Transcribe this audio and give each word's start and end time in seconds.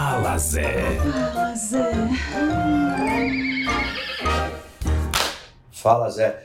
Fala 0.00 0.38
Zé. 0.38 0.96
Fala, 0.98 1.54
Zé. 1.54 1.92
Fala, 5.70 6.08
Zé. 6.08 6.42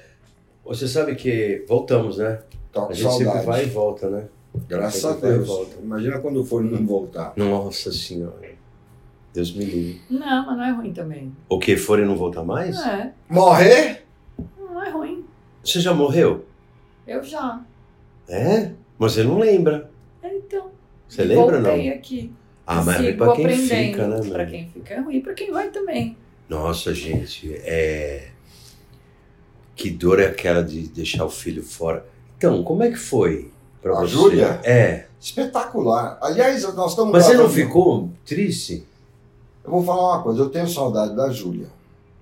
Você 0.66 0.86
sabe 0.90 1.16
que 1.16 1.64
voltamos, 1.66 2.18
né? 2.18 2.42
Tá 2.74 2.86
A 2.88 2.92
gente 2.92 3.10
sempre 3.10 3.26
saudade. 3.28 3.46
vai 3.46 3.64
e 3.64 3.70
volta, 3.70 4.10
né? 4.10 4.26
Graças 4.68 5.06
a 5.06 5.14
Sempre 5.14 5.30
Deus. 5.30 5.48
volta. 5.48 5.78
Imagina 5.82 6.20
quando 6.20 6.44
for 6.44 6.66
e 6.66 6.70
não 6.70 6.86
voltar. 6.86 7.32
Nossa 7.38 7.94
senhora. 7.94 8.52
Deus 9.34 9.56
me 9.56 9.64
livre. 9.64 10.02
Não, 10.10 10.46
mas 10.48 10.58
não 10.58 10.64
é 10.66 10.72
ruim 10.72 10.92
também. 10.92 11.34
O 11.48 11.58
que? 11.58 11.78
For 11.78 12.00
e 12.00 12.06
não 12.06 12.18
voltar 12.18 12.44
mais? 12.44 12.78
É, 12.86 13.14
Morrer? 13.30 14.04
não 14.60 14.84
é 14.84 14.90
ruim. 14.90 15.24
Você 15.64 15.80
já 15.80 15.94
morreu? 15.94 16.44
Eu 17.08 17.24
já. 17.24 17.62
É? 18.28 18.74
Mas 19.00 19.14
você 19.14 19.24
não 19.24 19.40
lembra. 19.40 19.90
Então. 20.22 20.72
Você 21.08 21.24
lembra 21.24 21.62
voltei 21.62 21.90
não? 21.90 21.96
aqui. 21.96 22.34
Ah, 22.68 22.82
mas 22.84 22.96
é 22.96 23.04
Sigo 23.08 23.18
pra 23.26 23.36
quem 23.36 23.58
fica, 23.58 24.08
né, 24.08 24.30
Pra 24.30 24.46
quem 24.46 24.68
fica 24.70 24.94
é 24.96 25.00
ruim, 25.00 25.22
pra 25.22 25.34
quem 25.34 25.52
vai 25.52 25.70
também. 25.70 26.18
Nossa, 26.50 26.94
gente, 26.94 27.54
é. 27.64 28.30
Que 29.76 29.90
dor 29.90 30.20
é 30.20 30.28
aquela 30.28 30.64
de 30.64 30.88
deixar 30.88 31.26
o 31.26 31.30
filho 31.30 31.62
fora? 31.64 32.06
Então, 32.38 32.64
como 32.64 32.84
é 32.84 32.90
que 32.90 32.96
foi 32.98 33.52
pra 33.82 33.92
A 33.94 34.02
você? 34.02 34.08
Júlia? 34.14 34.60
É. 34.64 35.06
Espetacular. 35.20 36.18
Aliás, 36.22 36.64
nós 36.76 36.92
estamos 36.92 37.12
Mas 37.12 37.26
você 37.26 37.34
não 37.36 37.50
ficou 37.50 38.10
triste? 38.26 38.86
Eu 39.64 39.72
vou 39.72 39.84
falar 39.84 40.16
uma 40.16 40.24
coisa, 40.24 40.42
eu 40.42 40.50
tenho 40.50 40.68
saudade 40.68 41.16
da 41.16 41.30
Júlia. 41.30 41.68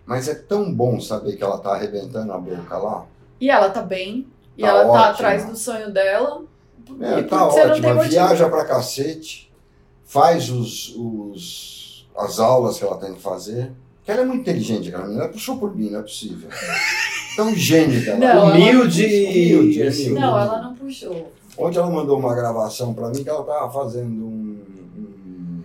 Mas 0.05 0.27
é 0.27 0.35
tão 0.35 0.73
bom 0.73 0.99
saber 0.99 1.35
que 1.35 1.43
ela 1.43 1.57
tá 1.57 1.71
arrebentando 1.75 2.31
a 2.33 2.37
boca 2.37 2.77
lá. 2.77 3.05
E 3.39 3.49
ela 3.49 3.69
tá 3.69 3.81
bem. 3.81 4.27
E 4.57 4.61
Tá 4.61 4.67
ela 4.69 4.83
tá 4.83 4.89
ótima. 4.89 5.07
atrás 5.09 5.45
do 5.45 5.55
sonho 5.55 5.91
dela. 5.91 6.43
É, 6.99 7.19
e 7.19 7.23
tá 7.23 7.37
porque 7.39 7.53
você 7.53 7.65
não 7.65 7.81
tem 7.81 7.91
ótima, 7.91 8.03
viaja 8.03 8.49
pra 8.49 8.65
cacete, 8.65 9.51
faz 10.05 10.49
os, 10.49 10.93
os, 10.95 12.07
as 12.15 12.39
aulas 12.39 12.77
que 12.77 12.83
ela 12.85 12.97
tem 12.97 13.13
que 13.13 13.21
fazer. 13.21 13.71
Que 14.03 14.11
ela 14.11 14.21
é 14.21 14.25
muito 14.25 14.41
inteligente, 14.41 14.89
aquela 14.89 15.05
menina. 15.05 15.23
Ela 15.23 15.31
puxou 15.31 15.57
por 15.57 15.75
mim, 15.75 15.89
não 15.89 15.99
é 15.99 16.01
possível. 16.03 16.49
Tão 17.35 17.55
gênio 17.55 18.03
dela. 18.03 18.17
Não, 18.19 18.27
ela 18.27 18.45
não 18.45 18.51
Humilde. 18.55 19.05
Humilde, 19.05 19.81
humilde. 19.81 20.09
Não, 20.11 20.39
ela 20.39 20.61
não 20.61 20.75
puxou. 20.75 21.31
Ontem 21.57 21.79
ela 21.79 21.89
mandou 21.89 22.17
uma 22.19 22.35
gravação 22.35 22.93
pra 22.93 23.09
mim 23.09 23.23
que 23.23 23.29
ela 23.29 23.43
tava 23.43 23.71
fazendo 23.71 24.25
um, 24.25 24.59
um 24.97 25.63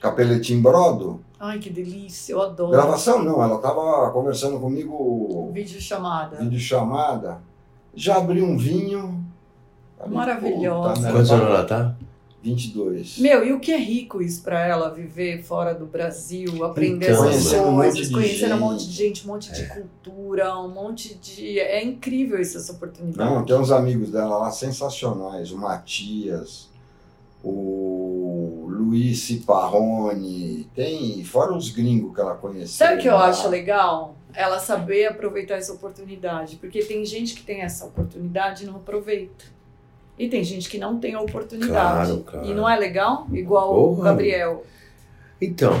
capeletim 0.00 0.60
brodo. 0.60 1.20
Ai, 1.38 1.58
que 1.58 1.70
delícia, 1.70 2.32
eu 2.32 2.40
adoro. 2.40 2.70
Gravação 2.70 3.22
não, 3.22 3.42
ela 3.42 3.58
tava 3.58 4.10
conversando 4.12 4.60
comigo 4.60 5.50
Vídeo 5.52 5.80
chamada. 5.80 6.36
vídeo 6.36 6.60
chamada. 6.60 7.40
Já 7.94 8.16
abriu 8.18 8.44
um 8.44 8.56
vinho. 8.56 9.24
Maravilhosa. 10.06 11.00
merda, 11.00 11.18
Quantos 11.18 11.30
anos 11.30 11.46
ela 11.46 11.64
tá? 11.64 11.94
22. 12.42 13.18
Meu, 13.18 13.46
e 13.46 13.52
o 13.52 13.60
que 13.60 13.72
é 13.72 13.78
rico 13.78 14.20
isso 14.20 14.42
pra 14.42 14.66
ela 14.66 14.90
viver 14.90 15.42
fora 15.42 15.72
do 15.72 15.86
Brasil, 15.86 16.64
aprender 16.64 17.12
Então, 17.12 17.28
essas 17.28 17.52
um 17.52 17.76
coisas, 17.76 18.08
de 18.08 18.12
conhecendo 18.12 18.54
um 18.56 18.58
monte 18.58 18.86
de 18.86 18.92
gente, 18.92 19.24
um 19.24 19.28
monte 19.28 19.52
de 19.52 19.66
cultura, 19.68 20.58
um 20.58 20.68
monte 20.68 21.14
de. 21.14 21.60
É 21.60 21.82
incrível 21.84 22.40
isso, 22.40 22.58
essa 22.58 22.72
oportunidade. 22.72 23.30
Não, 23.30 23.44
tem 23.44 23.56
uns 23.56 23.70
amigos 23.70 24.10
dela 24.10 24.38
lá 24.38 24.50
sensacionais. 24.50 25.52
O 25.52 25.58
Matias, 25.58 26.68
o 27.44 28.66
Luiz 28.68 29.20
Ciparrone, 29.20 30.68
tem, 30.74 31.24
fora 31.24 31.54
os 31.54 31.70
gringos 31.70 32.12
que 32.12 32.20
ela 32.20 32.34
conheceu. 32.34 32.86
Sabe 32.86 32.98
o 32.98 33.02
que 33.02 33.08
eu 33.08 33.14
lá. 33.14 33.26
acho 33.26 33.48
legal? 33.48 34.16
Ela 34.34 34.58
saber 34.58 35.06
aproveitar 35.06 35.54
essa 35.54 35.72
oportunidade. 35.72 36.56
Porque 36.56 36.82
tem 36.82 37.04
gente 37.04 37.34
que 37.34 37.42
tem 37.42 37.60
essa 37.60 37.84
oportunidade 37.84 38.64
e 38.64 38.66
não 38.66 38.76
aproveita. 38.76 39.44
E 40.18 40.28
tem 40.28 40.44
gente 40.44 40.68
que 40.68 40.78
não 40.78 40.98
tem 40.98 41.14
a 41.14 41.20
oportunidade. 41.20 41.72
Claro, 41.72 42.24
claro. 42.24 42.46
E 42.46 42.54
não 42.54 42.68
é 42.68 42.76
legal? 42.76 43.26
Igual 43.32 43.72
o 43.72 43.96
Porra. 43.96 44.10
Gabriel. 44.10 44.64
Então. 45.40 45.72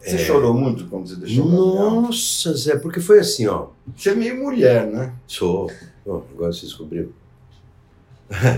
Você 0.00 0.16
é, 0.16 0.18
chorou 0.18 0.54
muito 0.54 0.86
quando 0.88 1.08
você 1.08 1.16
deixou 1.16 1.44
o? 1.44 2.00
Nossa, 2.00 2.54
Zé, 2.54 2.78
porque 2.78 3.00
foi 3.00 3.18
assim, 3.18 3.46
ó. 3.46 3.66
Você 3.94 4.10
é 4.10 4.14
meio 4.14 4.36
mulher, 4.36 4.86
né? 4.86 5.12
Sou. 5.26 5.70
Bom, 6.06 6.24
agora 6.32 6.52
você 6.52 6.64
descobriu. 6.64 7.12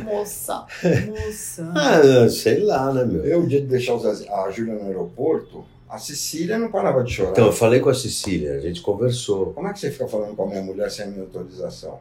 Moça, 0.05 0.67
moça. 1.09 1.73
Ah, 1.75 2.29
sei 2.29 2.62
lá, 2.62 2.93
né, 2.93 3.05
meu? 3.05 3.25
Eu, 3.25 3.41
o 3.41 3.47
dia 3.47 3.61
de 3.61 3.67
deixar 3.67 3.95
o 3.95 4.06
a 4.06 4.51
Júlia 4.51 4.75
no 4.75 4.87
aeroporto, 4.87 5.65
a 5.89 5.99
Cecília 5.99 6.59
não 6.59 6.71
parava 6.71 7.03
de 7.03 7.12
chorar. 7.12 7.33
Então, 7.33 7.47
eu 7.47 7.53
falei 7.53 7.81
com 7.81 7.89
a 7.89 7.95
Cecília, 7.95 8.55
a 8.55 8.61
gente 8.61 8.81
conversou. 8.81 9.53
Como 9.53 9.67
é 9.67 9.73
que 9.73 9.81
você 9.81 9.91
fica 9.91 10.06
falando 10.06 10.37
com 10.37 10.45
a 10.45 10.47
minha 10.47 10.62
mulher 10.62 10.91
sem 10.91 11.06
a 11.06 11.09
minha 11.09 11.23
autorização? 11.23 11.99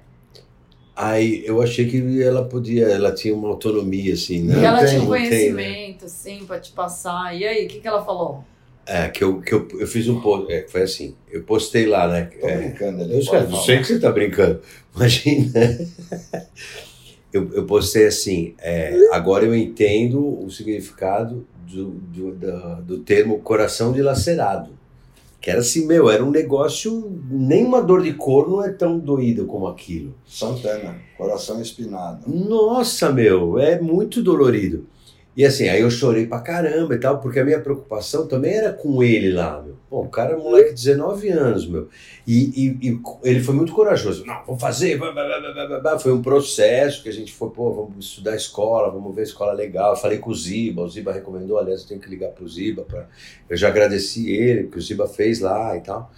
Aí 1.03 1.44
eu 1.47 1.59
achei 1.63 1.88
que 1.88 2.22
ela 2.22 2.45
podia, 2.45 2.85
ela 2.85 3.12
tinha 3.12 3.34
uma 3.34 3.47
autonomia, 3.50 4.13
assim, 4.13 4.44
né? 4.44 4.59
E 4.62 4.63
ela 4.63 4.78
tem, 4.78 4.88
tinha 4.89 5.01
um 5.01 5.06
tem, 5.06 5.09
né? 5.09 5.17
conhecimento, 5.17 6.06
assim, 6.06 6.45
pra 6.45 6.59
te 6.59 6.72
passar. 6.73 7.35
E 7.35 7.44
aí, 7.44 7.66
o 7.66 7.67
que, 7.67 7.79
que 7.79 7.88
ela 7.88 8.06
falou? 8.06 8.44
É, 8.85 9.09
que 9.09 9.23
eu, 9.23 9.41
que 9.41 9.51
eu, 9.51 9.67
eu 9.79 9.88
fiz 9.88 10.07
um 10.07 10.22
post, 10.22 10.51
é, 10.53 10.67
foi 10.67 10.84
assim, 10.84 11.16
eu 11.31 11.41
postei 11.44 11.88
lá, 11.88 12.07
né? 12.07 12.29
Tô 12.40 12.47
É, 12.47 12.57
brincando 12.57 13.01
ali. 13.01 13.16
eu 13.16 13.22
sei, 13.23 13.40
eu 13.40 13.56
sei 13.56 13.78
que 13.79 13.85
você 13.85 14.00
tá 14.00 14.11
brincando, 14.11 14.61
imagina. 14.95 15.51
Eu, 17.34 17.50
eu 17.53 17.66
postei 17.66 18.06
assim, 18.06 18.53
é, 18.59 18.94
agora 19.11 19.45
eu 19.45 19.56
entendo 19.56 20.44
o 20.44 20.51
significado 20.51 21.47
do, 21.67 21.85
do, 21.91 22.31
da- 22.35 22.75
do 22.81 23.00
termo 23.00 23.40
coração 23.40 23.91
dilacerado. 23.91 24.78
Que 25.41 25.50
era 25.50 25.59
assim, 25.59 25.88
meu, 25.88 26.07
era 26.07 26.24
um 26.24 26.29
negócio, 26.29 27.19
nem 27.28 27.66
uma 27.66 27.81
dor 27.81 28.03
de 28.03 28.13
corno 28.13 28.62
é 28.62 28.69
tão 28.69 29.00
doída 29.00 29.44
como 29.44 29.68
aquilo. 29.68 30.13
Santana, 30.24 30.96
coração 31.18 31.59
espinado. 31.59 32.29
Nossa, 32.31 33.12
meu, 33.12 33.57
é 33.57 33.81
muito 33.81 34.22
dolorido. 34.22 34.85
E 35.35 35.45
assim, 35.45 35.69
aí 35.69 35.79
eu 35.81 35.89
chorei 35.89 36.25
pra 36.27 36.39
caramba 36.41 36.93
e 36.93 36.99
tal, 36.99 37.19
porque 37.19 37.39
a 37.39 37.45
minha 37.45 37.59
preocupação 37.61 38.27
também 38.27 38.53
era 38.53 38.73
com 38.73 39.01
ele 39.01 39.31
lá, 39.31 39.61
meu. 39.61 39.75
Pô, 39.89 40.01
o 40.01 40.09
cara 40.09 40.33
é 40.33 40.35
um 40.35 40.43
moleque 40.43 40.73
de 40.73 40.83
19 40.83 41.29
anos, 41.29 41.65
meu. 41.67 41.87
E, 42.27 42.77
e- 42.81 42.89
e 42.89 42.99
ele 43.23 43.41
foi 43.41 43.55
muito 43.55 43.71
corajoso. 43.73 44.25
Não, 44.25 44.43
vamos 44.45 44.61
fazer. 44.61 44.97
Foi 45.99 46.11
um 46.11 46.21
processo 46.21 47.01
que 47.01 47.09
a 47.09 47.13
gente 47.13 47.31
foi, 47.31 47.49
pô, 47.49 47.71
vamos 47.73 48.05
estudar 48.07 48.35
escola, 48.35 48.89
vamos 48.91 49.15
ver 49.15 49.23
escola 49.23 49.53
legal. 49.53 49.91
Eu 49.93 49.97
falei 49.97 50.17
com 50.17 50.29
o 50.31 50.35
Ziba, 50.35 50.81
o 50.81 50.89
Ziba 50.89 51.13
recomendou, 51.13 51.57
aliás, 51.57 51.81
eu 51.83 51.87
tenho 51.87 52.01
que 52.01 52.09
ligar 52.09 52.29
pro 52.31 52.47
Ziba. 52.47 52.83
Pra... 52.83 53.07
Eu 53.49 53.55
já 53.55 53.69
agradeci 53.69 54.29
ele, 54.29 54.67
que 54.67 54.77
o 54.77 54.81
Ziba 54.81 55.07
fez 55.07 55.39
lá 55.39 55.75
e 55.77 55.81
tal. 55.81 56.11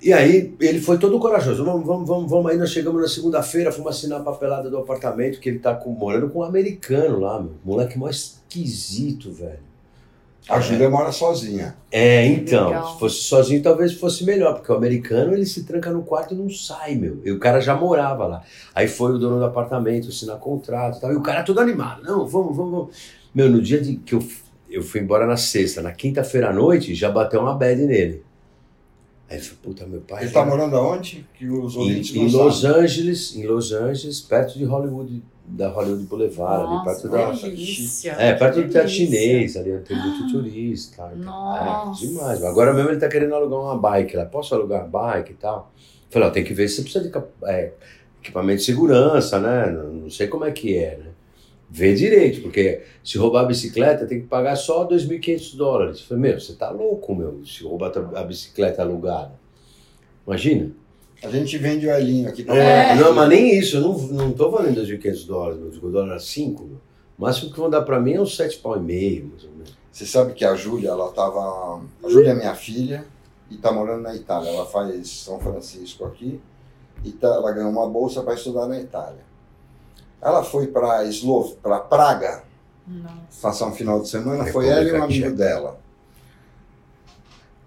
E 0.00 0.12
aí 0.12 0.54
ele 0.60 0.80
foi 0.80 0.96
todo 0.98 1.18
corajoso. 1.18 1.64
Vamos, 1.64 1.84
vamos, 1.86 2.06
vamos, 2.08 2.30
vamos. 2.30 2.50
Aí 2.50 2.56
nós 2.56 2.70
chegamos 2.70 3.02
na 3.02 3.08
segunda-feira, 3.08 3.72
fomos 3.72 3.96
assinar 3.96 4.20
a 4.20 4.22
papelada 4.24 4.70
do 4.70 4.78
apartamento, 4.78 5.40
que 5.40 5.48
ele 5.48 5.58
tá 5.58 5.74
com- 5.74 5.90
morando 5.90 6.28
com 6.30 6.38
um 6.40 6.44
americano 6.44 7.18
lá, 7.18 7.40
meu. 7.40 7.52
Moleque 7.64 7.98
mais 7.98 8.40
esquisito, 8.48 9.32
velho. 9.32 9.58
A 10.48 10.60
Júlia 10.60 10.88
mora 10.88 11.12
sozinha. 11.12 11.76
É, 11.90 12.24
então, 12.24 12.68
Legal. 12.68 12.92
se 12.94 12.98
fosse 13.00 13.16
sozinho 13.16 13.62
talvez 13.62 13.92
fosse 13.92 14.24
melhor, 14.24 14.54
porque 14.54 14.72
o 14.72 14.74
americano 14.76 15.34
ele 15.34 15.44
se 15.44 15.64
tranca 15.64 15.90
no 15.90 16.02
quarto 16.02 16.32
e 16.32 16.36
não 16.38 16.48
sai, 16.48 16.94
meu. 16.94 17.18
E 17.22 17.30
o 17.30 17.38
cara 17.38 17.60
já 17.60 17.74
morava 17.74 18.24
lá. 18.26 18.42
Aí 18.74 18.88
foi 18.88 19.12
o 19.12 19.18
dono 19.18 19.38
do 19.38 19.44
apartamento 19.44 20.08
assinar 20.08 20.38
contrato 20.38 20.96
e 20.98 21.00
tal. 21.02 21.12
E 21.12 21.16
o 21.16 21.22
cara 21.22 21.42
todo 21.42 21.60
animado. 21.60 22.02
Não, 22.02 22.26
vamos, 22.26 22.56
vamos, 22.56 22.70
vamos. 22.72 22.96
Meu, 23.34 23.50
no 23.50 23.60
dia 23.60 23.78
de 23.78 23.96
que 23.96 24.14
eu, 24.14 24.22
eu 24.70 24.82
fui 24.82 25.00
embora 25.00 25.26
na 25.26 25.36
sexta, 25.36 25.82
na 25.82 25.92
quinta-feira 25.92 26.48
à 26.48 26.52
noite, 26.52 26.94
já 26.94 27.10
bateu 27.10 27.40
uma 27.40 27.54
bad 27.54 27.84
nele. 27.84 28.22
Aí 29.30 29.36
ele 29.36 29.44
falou, 29.44 29.58
puta, 29.62 29.86
meu 29.86 30.00
pai. 30.00 30.24
Ele 30.24 30.30
tá 30.32 30.44
morando 30.44 30.74
aonde? 30.76 31.26
Que 31.34 31.46
os 31.48 31.76
ouvintes 31.76 32.14
Em, 32.16 32.20
em 32.26 32.30
Los 32.32 32.60
sabem. 32.62 32.82
Angeles, 32.84 33.36
em 33.36 33.46
Los 33.46 33.72
Angeles, 33.72 34.20
perto 34.20 34.58
de 34.58 34.64
Hollywood, 34.64 35.22
da 35.46 35.68
Hollywood 35.68 36.04
Boulevard, 36.04 36.64
ali 36.64 36.74
Nossa, 36.76 36.84
perto 37.08 37.08
da. 37.10 37.30
delícia. 37.48 38.12
É, 38.18 38.32
perto 38.34 38.62
do 38.62 38.68
teatro 38.70 38.88
chinês, 38.90 39.56
ali 39.56 39.78
tem 39.80 39.96
muito 39.98 40.32
turista. 40.32 41.10
Nossa. 41.16 42.04
É, 42.04 42.08
demais. 42.08 42.42
Agora 42.42 42.72
mesmo 42.72 42.90
ele 42.90 42.98
tá 43.00 43.08
querendo 43.08 43.34
alugar 43.34 43.60
uma 43.60 43.76
bike 43.76 44.16
lá. 44.16 44.24
Posso 44.24 44.54
alugar 44.54 44.80
uma 44.82 44.88
bike 44.88 45.32
e 45.32 45.36
tal? 45.36 45.72
Falei, 46.10 46.28
ó, 46.28 46.30
tem 46.30 46.42
que 46.44 46.54
ver 46.54 46.66
se 46.68 46.76
você 46.76 46.82
precisa 46.82 47.04
de 47.10 47.46
é, 47.50 47.72
equipamento 48.22 48.60
de 48.60 48.64
segurança, 48.64 49.38
né? 49.38 49.70
Não, 49.70 49.92
não 49.92 50.10
sei 50.10 50.26
como 50.26 50.44
é 50.46 50.50
que 50.50 50.74
é, 50.76 50.96
né? 50.96 51.07
Vê 51.70 51.92
direito, 51.94 52.40
porque 52.40 52.82
se 53.04 53.18
roubar 53.18 53.42
a 53.42 53.44
bicicleta 53.44 54.06
tem 54.06 54.22
que 54.22 54.26
pagar 54.26 54.56
só 54.56 54.86
2.500 54.88 55.56
dólares. 55.56 56.00
Falei, 56.00 56.22
meu, 56.30 56.40
você 56.40 56.54
tá 56.54 56.70
louco, 56.70 57.14
meu, 57.14 57.44
se 57.44 57.62
roubar 57.62 57.92
a 58.14 58.22
bicicleta 58.24 58.80
alugada. 58.82 59.32
Imagina. 60.26 60.70
A 61.22 61.28
gente 61.30 61.58
vende 61.58 61.86
o 61.86 61.90
Elinho 61.90 62.28
aqui. 62.28 62.44
É. 62.48 62.94
Não, 62.94 63.12
mas 63.12 63.28
nem 63.28 63.58
isso, 63.58 63.76
eu 63.76 63.80
não, 63.82 63.98
não 63.98 64.32
tô 64.32 64.50
valendo 64.50 64.80
2.500 64.80 65.26
dólares, 65.26 65.58
meu, 65.60 65.68
o 65.88 65.92
dólar 65.92 66.16
é 66.16 66.18
5, 66.18 66.64
meu. 66.64 66.76
O 67.18 67.22
máximo 67.22 67.52
que 67.52 67.58
vão 67.58 67.68
dar 67.68 67.82
pra 67.82 68.00
mim 68.00 68.14
é 68.14 68.20
uns 68.20 68.36
7 68.36 68.58
pau 68.58 68.76
e 68.76 68.80
meio, 68.80 69.26
mais 69.26 69.44
ou 69.44 69.50
menos. 69.50 69.76
Você 69.90 70.06
sabe 70.06 70.32
que 70.32 70.44
a 70.44 70.54
Júlia, 70.54 70.90
ela 70.90 71.10
tava. 71.10 71.82
A 72.04 72.08
Júlia 72.08 72.30
é 72.30 72.34
minha 72.34 72.54
filha 72.54 73.04
e 73.50 73.56
tá 73.56 73.72
morando 73.72 74.02
na 74.02 74.14
Itália. 74.14 74.48
Ela 74.48 74.64
faz 74.64 75.08
São 75.10 75.40
Francisco 75.40 76.04
aqui 76.04 76.40
e 77.04 77.10
tá- 77.10 77.26
ela 77.34 77.50
ganhou 77.50 77.70
uma 77.72 77.88
bolsa 77.88 78.22
para 78.22 78.34
estudar 78.34 78.68
na 78.68 78.78
Itália. 78.80 79.26
Ela 80.20 80.42
foi 80.42 80.66
para 80.66 81.04
Eslo... 81.04 81.56
para 81.62 81.78
Praga 81.80 82.42
Nossa. 82.86 83.40
passar 83.40 83.66
um 83.66 83.72
final 83.72 84.00
de 84.00 84.08
semana. 84.08 84.44
República 84.44 84.52
Foi 84.52 84.68
ela 84.68 84.88
e 84.88 85.00
um 85.00 85.04
amigo 85.04 85.36
dela. 85.36 85.80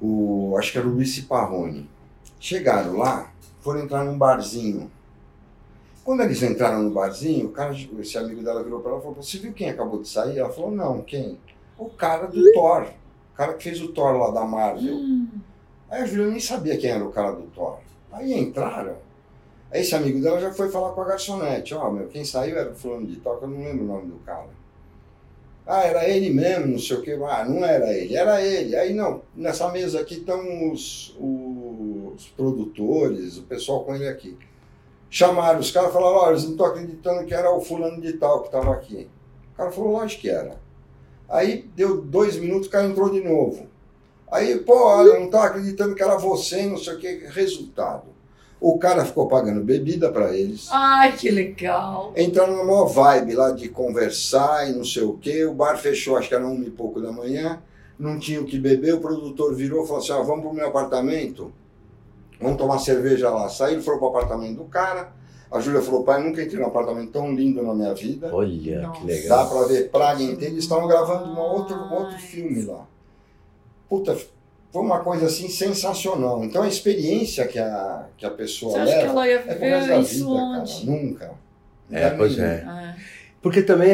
O, 0.01 0.55
acho 0.57 0.71
que 0.71 0.77
era 0.77 0.87
o 0.87 0.91
Luiz 0.91 1.13
Ciparrone. 1.13 1.89
Chegaram 2.39 2.97
lá, 2.97 3.31
foram 3.61 3.81
entrar 3.81 4.03
num 4.03 4.17
barzinho. 4.17 4.91
Quando 6.03 6.21
eles 6.23 6.41
entraram 6.41 6.81
no 6.81 6.89
barzinho, 6.89 7.47
o 7.47 7.51
cara, 7.51 7.75
esse 7.99 8.17
amigo 8.17 8.41
dela 8.41 8.63
virou 8.63 8.79
para 8.79 8.91
ela 8.91 8.99
e 8.99 9.03
falou: 9.03 9.21
Você 9.21 9.37
viu 9.37 9.53
quem 9.53 9.69
acabou 9.69 10.01
de 10.01 10.09
sair? 10.09 10.39
Ela 10.39 10.49
falou: 10.49 10.71
Não, 10.71 11.01
quem? 11.01 11.37
o 11.81 11.89
cara 11.89 12.27
do 12.27 12.53
Thor. 12.53 12.87
O 13.33 13.35
cara 13.35 13.53
que 13.53 13.63
fez 13.63 13.81
o 13.81 13.89
Thor 13.89 14.15
lá 14.17 14.29
da 14.29 14.45
Marvel. 14.45 14.93
Hum. 14.93 15.27
Aí 15.89 16.03
a 16.03 16.05
Julia 16.05 16.27
nem 16.27 16.39
sabia 16.39 16.77
quem 16.77 16.91
era 16.91 17.03
o 17.03 17.11
cara 17.11 17.31
do 17.31 17.43
Thor. 17.47 17.79
Aí 18.11 18.33
entraram. 18.33 18.97
Aí 19.71 19.81
esse 19.81 19.95
amigo 19.95 20.21
dela 20.21 20.39
já 20.39 20.51
foi 20.51 20.69
falar 20.69 20.91
com 20.91 21.01
a 21.01 21.05
garçonete. 21.05 21.73
Ó, 21.73 21.89
meu, 21.89 22.07
quem 22.07 22.25
saiu 22.25 22.57
era 22.57 22.71
o 22.71 22.75
fulano 22.75 23.07
de 23.07 23.15
tal, 23.17 23.37
que 23.37 23.45
eu 23.45 23.49
não 23.49 23.63
lembro 23.63 23.85
o 23.85 23.87
nome 23.87 24.07
do 24.07 24.17
cara. 24.19 24.49
Ah, 25.65 25.83
era 25.83 26.09
ele 26.09 26.29
mesmo, 26.29 26.67
não 26.67 26.79
sei 26.79 26.97
o 26.97 27.01
que. 27.01 27.11
Ah, 27.11 27.45
não 27.47 27.63
era 27.63 27.93
ele, 27.93 28.15
era 28.15 28.41
ele. 28.41 28.75
Aí 28.75 28.93
não, 28.93 29.21
nessa 29.35 29.71
mesa 29.71 30.01
aqui 30.01 30.15
estão 30.15 30.71
os, 30.71 31.15
os 31.17 32.27
produtores, 32.35 33.37
o 33.37 33.43
pessoal 33.43 33.85
com 33.85 33.95
ele 33.95 34.07
aqui. 34.07 34.37
Chamaram 35.09 35.59
os 35.59 35.71
caras 35.71 35.93
falaram, 35.93 36.15
olha, 36.17 36.31
eles 36.31 36.43
não 36.43 36.51
estão 36.51 36.65
acreditando 36.65 37.25
que 37.25 37.33
era 37.33 37.51
o 37.51 37.61
fulano 37.61 38.01
de 38.01 38.13
tal 38.13 38.41
que 38.41 38.47
estava 38.47 38.71
aqui. 38.73 39.07
O 39.53 39.57
cara 39.57 39.71
falou, 39.71 39.93
lógico 39.93 40.21
que 40.21 40.29
era. 40.29 40.59
Aí 41.29 41.69
deu 41.75 42.01
dois 42.01 42.35
minutos, 42.37 42.67
o 42.67 42.71
cara 42.71 42.87
entrou 42.87 43.09
de 43.09 43.21
novo. 43.21 43.67
Aí, 44.29 44.59
pô, 44.59 44.85
olha, 44.87 45.19
não 45.19 45.25
estava 45.25 45.47
acreditando 45.47 45.95
que 45.95 46.03
era 46.03 46.17
você, 46.17 46.65
não 46.65 46.77
sei 46.77 46.95
o 46.95 46.99
que. 46.99 47.07
Resultado. 47.27 48.07
O 48.61 48.77
cara 48.77 49.03
ficou 49.03 49.27
pagando 49.27 49.63
bebida 49.63 50.11
para 50.11 50.37
eles. 50.37 50.67
Ai, 50.71 51.13
que 51.17 51.31
legal. 51.31 52.13
Entraram 52.15 52.53
numa 52.53 52.65
maior 52.65 52.85
vibe 52.85 53.33
lá 53.33 53.49
de 53.49 53.67
conversar 53.67 54.69
e 54.69 54.73
não 54.73 54.85
sei 54.85 55.01
o 55.01 55.17
quê. 55.17 55.43
O 55.45 55.53
bar 55.55 55.77
fechou, 55.79 56.15
acho 56.15 56.29
que 56.29 56.35
era 56.35 56.45
uma 56.45 56.63
e 56.63 56.69
pouco 56.69 57.01
da 57.01 57.11
manhã. 57.11 57.59
Não 57.97 58.19
tinha 58.19 58.39
o 58.39 58.45
que 58.45 58.59
beber. 58.59 58.93
O 58.93 58.99
produtor 59.01 59.55
virou 59.55 59.83
e 59.83 59.87
falou 59.87 60.03
assim: 60.03 60.11
ah, 60.11 60.21
vamos 60.21 60.45
pro 60.45 60.53
meu 60.53 60.67
apartamento. 60.67 61.51
Vamos 62.39 62.57
tomar 62.57 62.77
cerveja 62.77 63.31
lá. 63.31 63.49
Saíram, 63.49 63.81
foram 63.81 63.97
pro 63.97 64.09
apartamento 64.09 64.57
do 64.57 64.65
cara. 64.65 65.11
A 65.49 65.59
Júlia 65.59 65.81
falou: 65.81 66.03
pai, 66.03 66.23
nunca 66.23 66.43
entrei 66.43 66.59
num 66.61 66.67
apartamento 66.67 67.11
tão 67.13 67.33
lindo 67.33 67.63
na 67.63 67.73
minha 67.73 67.95
vida. 67.95 68.29
Olha, 68.31 68.81
Nossa. 68.83 69.01
que 69.01 69.07
legal. 69.07 69.43
Dá 69.43 69.49
pra 69.49 69.67
ver 69.67 69.89
praga 69.89 70.21
inteira. 70.21 70.53
Eles 70.53 70.65
estavam 70.65 70.87
gravando 70.87 71.31
um 71.31 71.39
outro, 71.39 71.75
outro 71.91 72.17
filme 72.19 72.61
lá. 72.61 72.85
Puta, 73.89 74.15
foi 74.71 74.81
uma 74.81 74.99
coisa 74.99 75.25
assim 75.25 75.49
sensacional. 75.49 76.43
Então 76.43 76.63
a 76.63 76.67
experiência 76.67 77.45
que 77.47 77.59
a, 77.59 78.07
que 78.17 78.25
a 78.25 78.31
pessoa 78.31 78.71
Você 78.71 78.79
acha 78.79 78.91
que 78.91 78.97
leva 78.99 79.11
ela 79.11 79.27
ia 79.27 79.35
é 79.35 79.39
pro 79.39 79.59
resto 79.59 79.89
da 79.89 80.01
vida, 80.01 80.25
cara. 80.25 80.59
onde? 80.59 80.85
Nunca. 80.85 81.31
É, 81.91 82.09
pois 82.11 82.39
é. 82.39 82.65
É. 82.65 82.95
Porque 83.41 83.63
também, 83.63 83.91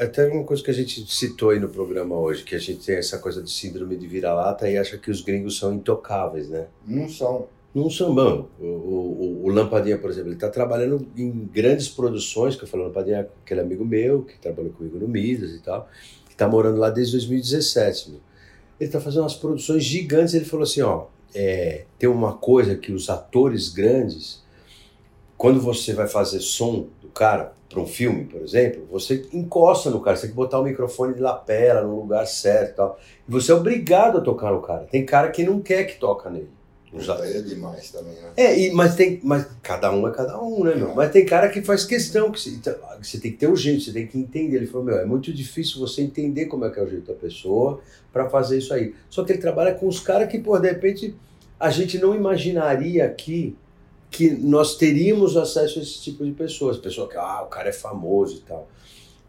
até 0.00 0.26
uma 0.26 0.44
coisa 0.44 0.62
que 0.62 0.70
a 0.70 0.74
gente 0.74 1.06
citou 1.10 1.50
aí 1.50 1.60
no 1.60 1.68
programa 1.68 2.16
hoje, 2.16 2.42
que 2.42 2.56
a 2.56 2.58
gente 2.58 2.84
tem 2.84 2.96
essa 2.96 3.18
coisa 3.18 3.40
de 3.40 3.50
síndrome 3.50 3.96
de 3.96 4.06
vira-lata 4.06 4.68
e 4.68 4.76
acha 4.76 4.98
que 4.98 5.10
os 5.10 5.22
gringos 5.22 5.58
são 5.58 5.72
intocáveis, 5.72 6.48
né? 6.48 6.66
Não 6.84 7.08
são. 7.08 7.46
Não 7.72 7.88
são, 7.88 8.12
bom. 8.12 8.48
O, 8.58 8.66
o, 8.66 9.44
o 9.44 9.48
Lampadinha, 9.48 9.96
por 9.96 10.10
exemplo, 10.10 10.30
ele 10.30 10.34
está 10.34 10.48
trabalhando 10.48 11.06
em 11.16 11.48
grandes 11.54 11.88
produções, 11.88 12.56
que 12.56 12.64
eu 12.64 12.68
falo, 12.68 12.82
Lampadinha 12.82 13.18
é 13.18 13.28
aquele 13.44 13.60
amigo 13.60 13.84
meu, 13.84 14.24
que 14.24 14.36
trabalhou 14.40 14.72
comigo 14.72 14.98
no 14.98 15.06
Midas 15.06 15.52
e 15.52 15.60
tal, 15.60 15.88
que 16.26 16.32
está 16.32 16.48
morando 16.48 16.78
lá 16.78 16.90
desde 16.90 17.12
2017. 17.12 18.10
meu. 18.10 18.20
Ele 18.80 18.88
está 18.88 19.00
fazendo 19.00 19.22
umas 19.22 19.34
produções 19.34 19.84
gigantes, 19.84 20.34
ele 20.34 20.46
falou 20.46 20.64
assim, 20.64 20.80
ó, 20.80 21.04
é, 21.34 21.84
tem 21.98 22.08
uma 22.08 22.32
coisa 22.32 22.74
que 22.74 22.90
os 22.90 23.10
atores 23.10 23.68
grandes, 23.68 24.42
quando 25.36 25.60
você 25.60 25.92
vai 25.92 26.08
fazer 26.08 26.40
som 26.40 26.88
do 27.00 27.08
cara 27.08 27.52
para 27.68 27.80
um 27.80 27.86
filme, 27.86 28.24
por 28.24 28.40
exemplo, 28.40 28.86
você 28.90 29.28
encosta 29.32 29.90
no 29.90 30.00
cara, 30.00 30.16
você 30.16 30.22
tem 30.22 30.30
que 30.30 30.36
botar 30.36 30.58
o 30.58 30.64
microfone 30.64 31.14
de 31.14 31.20
lapela 31.20 31.82
no 31.82 32.00
lugar 32.00 32.26
certo 32.26 32.76
tal. 32.76 32.98
E 33.28 33.30
você 33.30 33.52
é 33.52 33.54
obrigado 33.54 34.18
a 34.18 34.20
tocar 34.20 34.50
no 34.50 34.60
cara. 34.60 34.88
Tem 34.90 35.06
cara 35.06 35.30
que 35.30 35.44
não 35.44 35.60
quer 35.60 35.84
que 35.84 36.00
toca 36.00 36.28
nele. 36.30 36.50
Aí 36.92 37.36
é 37.36 37.40
demais 37.40 37.90
também, 37.90 38.14
né? 38.14 38.32
é, 38.36 38.58
e- 38.58 38.72
mas 38.72 38.96
tem. 38.96 39.20
Mas 39.22 39.46
cada 39.62 39.92
um 39.92 40.08
é 40.08 40.10
cada 40.10 40.40
um, 40.42 40.64
né, 40.64 40.74
meu? 40.74 40.90
É. 40.90 40.94
Mas 40.94 41.12
tem 41.12 41.24
cara 41.24 41.48
que 41.48 41.62
faz 41.62 41.84
questão, 41.84 42.32
que 42.32 42.40
você, 42.40 42.50
então, 42.50 42.74
você 43.00 43.18
tem 43.20 43.30
que 43.30 43.38
ter 43.38 43.46
o 43.48 43.54
jeito, 43.54 43.84
você 43.84 43.92
tem 43.92 44.06
que 44.08 44.18
entender. 44.18 44.56
Ele 44.56 44.66
falou, 44.66 44.84
meu, 44.86 44.98
é 44.98 45.04
muito 45.04 45.32
difícil 45.32 45.78
você 45.78 46.02
entender 46.02 46.46
como 46.46 46.64
é 46.64 46.70
que 46.70 46.80
é 46.80 46.82
o 46.82 46.88
jeito 46.88 47.06
da 47.06 47.14
pessoa 47.18 47.80
para 48.12 48.28
fazer 48.28 48.58
isso 48.58 48.74
aí. 48.74 48.92
Só 49.08 49.22
que 49.22 49.30
ele 49.32 49.38
trabalha 49.40 49.72
com 49.74 49.86
os 49.86 50.00
caras 50.00 50.28
que, 50.28 50.38
pô, 50.38 50.58
de 50.58 50.68
repente, 50.68 51.14
a 51.60 51.70
gente 51.70 51.96
não 51.98 52.12
imaginaria 52.14 53.04
aqui 53.06 53.56
que 54.10 54.28
nós 54.30 54.76
teríamos 54.76 55.36
acesso 55.36 55.78
a 55.78 55.82
esse 55.82 56.02
tipo 56.02 56.24
de 56.24 56.32
pessoas. 56.32 56.76
Pessoa 56.76 57.08
que, 57.08 57.16
ah, 57.16 57.42
o 57.42 57.46
cara 57.46 57.68
é 57.68 57.72
famoso 57.72 58.38
e 58.38 58.40
tal. 58.40 58.68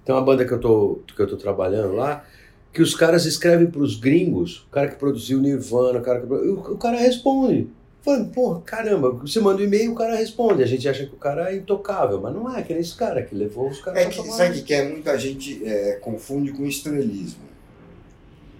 Tem 0.04 0.16
uma 0.16 0.24
banda 0.24 0.44
que 0.46 0.52
eu 0.52 0.60
tô, 0.60 1.00
que 1.16 1.22
eu 1.22 1.28
tô 1.28 1.38
trabalhando 1.38 1.94
lá, 1.94 2.26
que 2.74 2.82
os 2.82 2.96
caras 2.96 3.26
escrevem 3.26 3.68
para 3.68 3.82
os 3.82 4.00
gringos, 4.00 4.66
o 4.68 4.70
cara 4.72 4.88
que 4.88 4.96
produziu 4.96 5.40
Nirvana, 5.40 6.00
o 6.00 6.02
cara 6.02 6.22
que. 6.22 6.32
O, 6.34 6.54
o 6.74 6.78
cara 6.78 6.98
responde. 6.98 7.68
Fala, 8.04 8.24
porra, 8.26 8.62
caramba, 8.62 9.12
você 9.12 9.40
manda 9.40 9.62
um 9.62 9.66
e-mail 9.66 9.92
o 9.92 9.96
cara 9.96 10.16
responde. 10.16 10.64
A 10.64 10.66
gente 10.66 10.90
acha 10.90 11.06
que 11.06 11.14
o 11.14 11.18
cara 11.18 11.52
é 11.54 11.58
intocável, 11.58 12.20
mas 12.20 12.34
não 12.34 12.52
é, 12.56 12.64
que 12.64 12.74
nem 12.74 12.82
esse 12.82 12.96
cara 12.96 13.22
que 13.22 13.36
levou 13.36 13.70
os 13.70 13.80
caras 13.80 14.02
É 14.02 14.06
que, 14.10 14.18
tomar- 14.18 14.32
sabe 14.38 14.60
o 14.60 14.64
que 14.64 14.74
é? 14.74 14.90
Muita 14.90 15.18
gente 15.20 15.64
é, 15.64 15.94
confunde 16.02 16.52
com 16.52 16.66
estrelismo. 16.66 17.44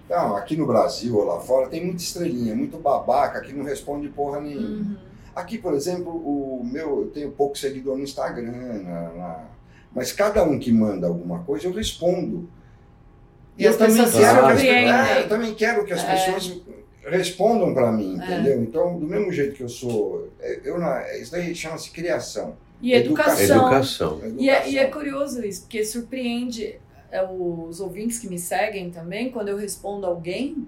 Então, 0.06 0.36
aqui 0.36 0.56
no 0.56 0.66
Brasil 0.66 1.16
ou 1.16 1.24
lá 1.24 1.40
fora 1.40 1.68
tem 1.68 1.84
muita 1.84 2.02
estrelinha, 2.02 2.54
muito 2.54 2.76
babaca 2.78 3.40
que 3.40 3.52
não 3.52 3.64
responde 3.64 4.08
porra 4.08 4.40
nenhuma. 4.40 4.68
Uhum. 4.68 4.96
Aqui, 5.34 5.56
por 5.58 5.72
exemplo, 5.74 6.10
o 6.12 6.62
meu, 6.64 7.02
eu 7.02 7.06
tenho 7.12 7.30
pouco 7.32 7.56
seguidor 7.58 7.96
no 7.96 8.04
Instagram, 8.04 8.52
na- 8.52 9.12
na- 9.12 9.44
mas 9.94 10.12
cada 10.12 10.44
um 10.44 10.58
que 10.58 10.70
manda 10.70 11.06
alguma 11.06 11.40
coisa 11.40 11.66
eu 11.66 11.72
respondo. 11.72 12.48
E 13.58 13.66
as 13.66 13.76
pessoas 13.76 14.08
se 14.10 14.18
que 14.18 14.24
as- 14.24 14.38
surpreendem. 14.38 14.90
é, 14.92 15.22
eu 15.22 15.28
também 15.28 15.54
quero 15.54 15.84
que 15.84 15.92
as 15.92 16.02
É. 16.02 16.12
pessoas 16.14 16.60
respondam 17.04 17.74
para 17.74 17.92
mim, 17.92 18.18
É. 18.20 18.24
entendeu? 18.24 18.62
Então, 18.62 18.98
do 18.98 19.06
mesmo 19.06 19.30
jeito 19.32 19.54
que 19.54 19.62
eu 19.62 19.68
sou, 19.68 20.28
é, 20.40 20.60
eu, 20.64 20.78
na- 20.78 21.04
isso 21.16 21.32
daí 21.32 21.54
chama-se 21.54 21.90
criação. 21.90 22.56
E 22.80 22.92
Educação. 22.94 23.38
educação. 23.44 24.12
Educação. 24.18 24.32
E 24.38 24.50
é, 24.50 24.68
e 24.70 24.78
é 24.78 24.86
curioso 24.86 25.44
isso, 25.44 25.62
porque 25.62 25.84
surpreende 25.84 26.80
é, 27.12 27.22
os 27.22 27.78
ouvintes 27.78 28.18
que 28.18 28.26
me 28.26 28.38
seguem 28.38 28.90
também, 28.90 29.30
quando 29.30 29.48
eu 29.48 29.56
respondo 29.58 30.06
alguém, 30.06 30.66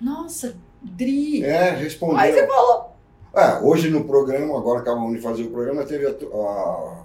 nossa, 0.00 0.54
Dri. 0.82 1.42
É, 1.42 1.70
Aí 1.70 1.76
você 1.78 1.84
respondeu. 1.84 2.46
fala, 2.46 2.92
É, 3.34 3.58
hoje 3.62 3.88
no 3.90 4.04
programa, 4.04 4.56
agora 4.58 4.80
acabamos 4.80 5.14
de 5.16 5.20
fazer 5.22 5.44
o 5.44 5.50
programa, 5.50 5.84
teve 5.84 6.06
a, 6.06 6.10
a- 6.10 7.02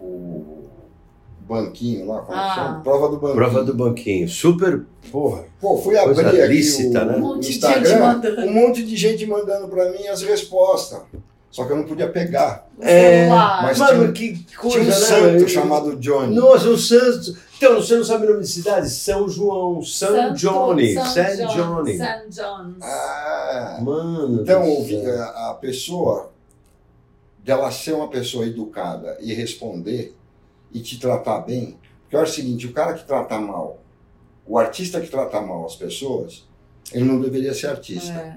o 0.00 0.41
banquinho 1.46 2.06
lá, 2.08 2.20
como 2.22 2.38
Ah. 2.38 2.54
chama? 2.54 2.80
Prova 2.82 3.08
do 3.08 3.16
banquinho. 3.16 3.34
Prova 3.34 3.64
do 3.64 3.74
banquinho. 3.74 4.28
Super. 4.28 4.82
Porra. 5.10 5.44
Pô, 5.60 5.76
fui 5.78 5.96
Coisa 5.96 6.20
abrir 6.26 6.42
aqui 6.42 6.52
lícita, 6.52 7.02
o, 7.02 7.04
né? 7.06 7.16
Um 7.16 7.18
o 7.18 7.20
monte 7.20 7.42
de 7.42 7.50
Instagram, 7.50 7.84
gente 7.90 8.00
mandando. 8.00 8.40
um 8.42 8.52
monte 8.52 8.82
de 8.84 8.96
gente 8.96 9.26
mandando 9.26 9.68
pra 9.68 9.90
mim 9.90 10.06
as 10.08 10.22
respostas. 10.22 11.00
Só 11.50 11.66
que 11.66 11.72
eu 11.72 11.76
não 11.76 11.84
podia 11.84 12.08
pegar. 12.08 12.66
É, 12.80 13.24
celular. 13.24 13.62
mas 13.62 13.78
Mano, 13.78 14.12
tinha- 14.12 14.32
que 14.32 14.44
Tinha 14.44 14.58
um 14.58 14.70
coisa, 14.70 14.92
santo 14.92 15.42
né? 15.42 15.48
chamado 15.48 15.96
Johnny. 15.96 16.34
Nossa, 16.34 16.68
o 16.70 16.78
Santo. 16.78 17.36
Então, 17.58 17.74
você 17.76 17.94
não 17.94 18.04
sabe 18.04 18.24
o 18.26 18.30
nome 18.30 18.40
de 18.40 18.48
cidade? 18.48 18.88
São 18.88 19.28
João, 19.28 19.82
São 19.82 20.08
Santo- 20.14 20.34
Johnny, 20.38 20.94
São 20.94 21.04
Johnny. 21.54 21.98
San 21.98 22.22
John's. 22.30 22.76
Ah, 22.82 23.78
Mano. 23.82 24.40
então, 24.42 24.64
a 25.50 25.54
pessoa, 25.60 26.30
dela 27.44 27.70
ser 27.70 27.92
uma 27.92 28.08
pessoa 28.08 28.46
educada 28.46 29.18
e 29.20 29.34
responder 29.34 30.14
e 30.72 30.80
te 30.80 30.98
tratar 30.98 31.40
bem, 31.40 31.78
porque 32.02 32.16
eu 32.16 32.20
acho 32.20 32.32
o 32.32 32.34
seguinte, 32.34 32.66
o 32.66 32.72
cara 32.72 32.94
que 32.94 33.06
trata 33.06 33.38
mal, 33.38 33.80
o 34.46 34.58
artista 34.58 35.00
que 35.00 35.08
trata 35.08 35.40
mal 35.40 35.64
as 35.64 35.76
pessoas, 35.76 36.46
ele 36.92 37.04
não 37.04 37.20
deveria 37.20 37.54
ser 37.54 37.68
artista. 37.68 38.12
É. 38.12 38.36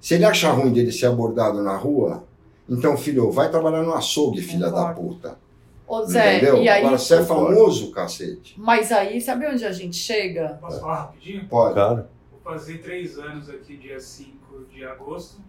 Se 0.00 0.14
ele 0.14 0.24
achar 0.24 0.52
ruim 0.52 0.72
dele 0.72 0.92
ser 0.92 1.06
abordado 1.06 1.62
na 1.62 1.76
rua, 1.76 2.24
então, 2.68 2.96
filho, 2.96 3.30
vai 3.30 3.50
trabalhar 3.50 3.82
no 3.82 3.94
açougue, 3.94 4.42
filha 4.42 4.70
da 4.70 4.92
puta. 4.92 5.38
Ô 5.86 6.04
Zé, 6.04 6.36
Entendeu? 6.36 6.62
e 6.62 6.68
aí. 6.68 6.80
Agora, 6.80 6.98
você 6.98 7.14
é 7.14 7.24
famoso, 7.24 7.90
cacete. 7.92 8.54
Mas 8.58 8.92
aí, 8.92 9.18
sabe 9.20 9.46
onde 9.46 9.64
a 9.64 9.72
gente 9.72 9.96
chega? 9.96 10.58
Posso 10.60 10.80
falar 10.80 10.96
rapidinho? 10.96 11.48
Pode. 11.48 11.74
Cara, 11.74 12.10
Vou 12.30 12.40
fazer 12.42 12.78
três 12.78 13.18
anos 13.18 13.48
aqui, 13.48 13.76
dia 13.78 13.98
5 13.98 14.66
de 14.70 14.84
agosto. 14.84 15.40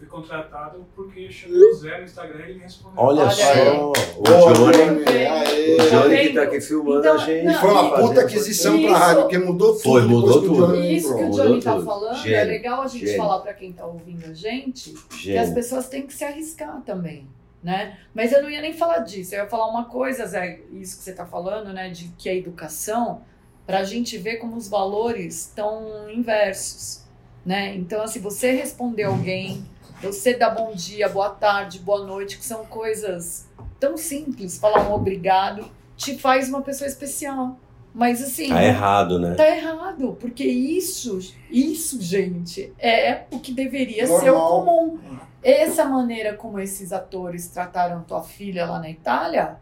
Fui 0.00 0.08
contratado 0.08 0.86
porque 0.96 1.30
chamei 1.30 1.58
o 1.62 1.74
Zé 1.74 1.98
no 1.98 2.04
Instagram 2.04 2.38
e 2.38 2.42
ele 2.44 2.54
me 2.54 2.60
respondeu. 2.60 2.94
olha, 3.04 3.20
Olha 3.24 3.30
só. 3.30 3.52
aí. 3.52 3.68
O 3.68 3.92
Boa, 4.22 4.52
Johnny. 4.54 4.92
O 4.92 5.76
Tá 5.76 5.84
Johnny 5.84 6.16
que 6.16 6.22
vendo? 6.24 6.34
tá 6.34 6.42
aqui 6.42 6.60
filmando 6.62 6.98
Então, 7.00 7.14
a 7.14 7.18
gente. 7.18 7.44
não, 7.44 7.54
Foi 7.60 7.70
uma 7.70 7.94
puta 7.98 8.20
aquisição 8.22 8.76
Isso. 8.78 8.88
pra 8.88 8.98
rádio, 8.98 9.22
porque 9.22 9.38
mudou 9.38 9.72
tudo. 9.72 9.82
Foi, 9.82 10.02
mudou 10.06 10.40
que 10.40 10.48
o 10.48 10.54
tudo. 10.54 10.66
Johnny 10.68 10.96
Isso 10.96 11.14
que 11.16 11.22
o 11.22 11.30
Johnny 11.30 11.60
tá 11.62 11.74
tudo. 11.74 11.84
falando, 11.84 12.14
é 12.16 12.22
Gênio, 12.22 12.46
legal 12.46 12.80
a 12.80 12.86
gente 12.86 13.04
gênio. 13.06 13.16
falar 13.22 13.38
pra 13.40 13.52
quem 13.52 13.72
tá 13.74 13.84
ouvindo 13.86 14.24
a 14.24 14.32
gente, 14.32 14.90
que 15.10 15.36
as 15.36 15.48
Gênio. 15.48 15.54
pessoas 15.54 15.86
têm 15.90 16.06
que 16.06 16.14
se 16.14 16.24
arriscar 16.24 16.80
também, 16.80 17.28
né? 17.62 17.98
Mas 18.14 18.32
eu 18.32 18.42
não 18.42 18.48
ia 18.50 18.62
nem 18.62 18.72
falar 18.72 19.00
disso, 19.00 19.34
eu 19.34 19.40
ia 19.44 19.48
falar 19.50 19.66
uma 19.66 19.84
coisa, 19.84 20.24
Zé, 20.26 20.60
isso 20.72 20.96
que 20.96 21.04
você 21.04 21.12
tá 21.12 21.26
falando, 21.26 21.74
né, 21.74 21.90
de 21.90 22.08
que 22.16 22.26
a 22.30 22.34
educação, 22.34 23.20
pra 23.66 23.84
gente 23.84 24.16
ver 24.16 24.36
como 24.36 24.56
os 24.56 24.66
valores 24.66 25.46
estão 25.48 26.08
inversos, 26.10 27.04
né? 27.44 27.74
Então, 27.76 28.00
assim, 28.02 28.18
você 28.18 28.50
responder 28.52 29.02
alguém, 29.02 29.62
você 30.00 30.34
dar 30.34 30.50
bom 30.50 30.72
dia, 30.72 31.08
boa 31.08 31.30
tarde, 31.30 31.78
boa 31.78 32.04
noite, 32.04 32.38
que 32.38 32.44
são 32.44 32.64
coisas 32.64 33.48
tão 33.78 33.96
simples, 33.96 34.58
falar 34.58 34.88
um 34.88 34.92
obrigado, 34.94 35.68
te 35.96 36.16
faz 36.18 36.48
uma 36.48 36.62
pessoa 36.62 36.88
especial. 36.88 37.58
Mas 37.92 38.22
assim, 38.22 38.48
Tá 38.50 38.62
errado, 38.64 39.18
né? 39.18 39.34
Tá 39.34 39.48
errado, 39.48 40.16
porque 40.20 40.44
isso, 40.44 41.18
isso, 41.50 42.00
gente, 42.00 42.72
é 42.78 43.24
o 43.32 43.40
que 43.40 43.52
deveria 43.52 44.06
ser 44.06 44.30
o 44.30 44.34
Normal. 44.38 44.64
comum. 44.64 44.98
Essa 45.42 45.84
maneira 45.84 46.34
como 46.34 46.60
esses 46.60 46.92
atores 46.92 47.48
trataram 47.48 48.02
tua 48.02 48.22
filha 48.22 48.66
lá 48.66 48.78
na 48.78 48.88
Itália 48.90 49.56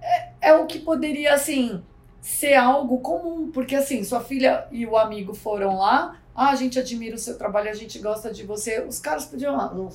é, 0.00 0.28
é 0.40 0.54
o 0.54 0.66
que 0.66 0.80
poderia, 0.80 1.34
assim, 1.34 1.82
ser 2.20 2.54
algo 2.54 2.98
comum, 2.98 3.50
porque 3.52 3.76
assim, 3.76 4.02
sua 4.02 4.20
filha 4.20 4.66
e 4.72 4.86
o 4.86 4.96
amigo 4.96 5.34
foram 5.34 5.76
lá, 5.78 6.16
ah, 6.34 6.50
a 6.50 6.56
gente 6.56 6.78
admira 6.78 7.16
o 7.16 7.18
seu 7.18 7.36
trabalho, 7.36 7.70
a 7.70 7.74
gente 7.74 7.98
gosta 7.98 8.32
de 8.32 8.44
você. 8.44 8.84
Os 8.86 8.98
caras 8.98 9.24
podiam, 9.26 9.58
ah, 9.60 9.72
não, 9.74 9.90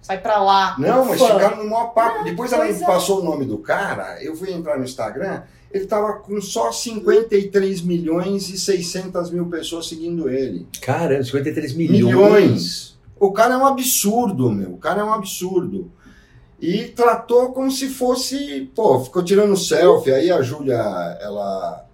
sai 0.00 0.20
pra 0.20 0.40
lá. 0.42 0.76
Não, 0.78 1.04
mas 1.04 1.20
fã. 1.20 1.34
ficaram 1.34 1.56
no 1.58 1.70
maior 1.70 1.88
papo. 1.88 2.18
Não, 2.18 2.24
Depois 2.24 2.52
ela 2.52 2.64
me 2.64 2.70
é. 2.70 2.86
passou 2.86 3.20
o 3.20 3.24
nome 3.24 3.44
do 3.44 3.58
cara, 3.58 4.22
eu 4.22 4.36
fui 4.36 4.52
entrar 4.52 4.78
no 4.78 4.84
Instagram, 4.84 5.42
ele 5.72 5.86
tava 5.86 6.14
com 6.14 6.40
só 6.40 6.70
53 6.72 7.82
milhões 7.82 8.48
e 8.48 8.58
600 8.58 9.30
mil 9.30 9.46
pessoas 9.46 9.88
seguindo 9.88 10.28
ele. 10.28 10.66
Caramba, 10.80 11.24
53 11.24 11.74
milhões. 11.74 12.04
Milhões. 12.04 13.00
O 13.18 13.32
cara 13.32 13.54
é 13.54 13.56
um 13.56 13.66
absurdo, 13.66 14.50
meu. 14.50 14.72
O 14.72 14.78
cara 14.78 15.02
é 15.02 15.04
um 15.04 15.12
absurdo. 15.12 15.92
E 16.60 16.84
tratou 16.88 17.52
como 17.52 17.70
se 17.70 17.88
fosse. 17.88 18.70
Pô, 18.74 19.00
ficou 19.00 19.22
tirando 19.22 19.56
selfie. 19.56 20.12
Aí 20.12 20.30
a 20.30 20.42
Júlia, 20.42 20.76
ela 21.20 21.86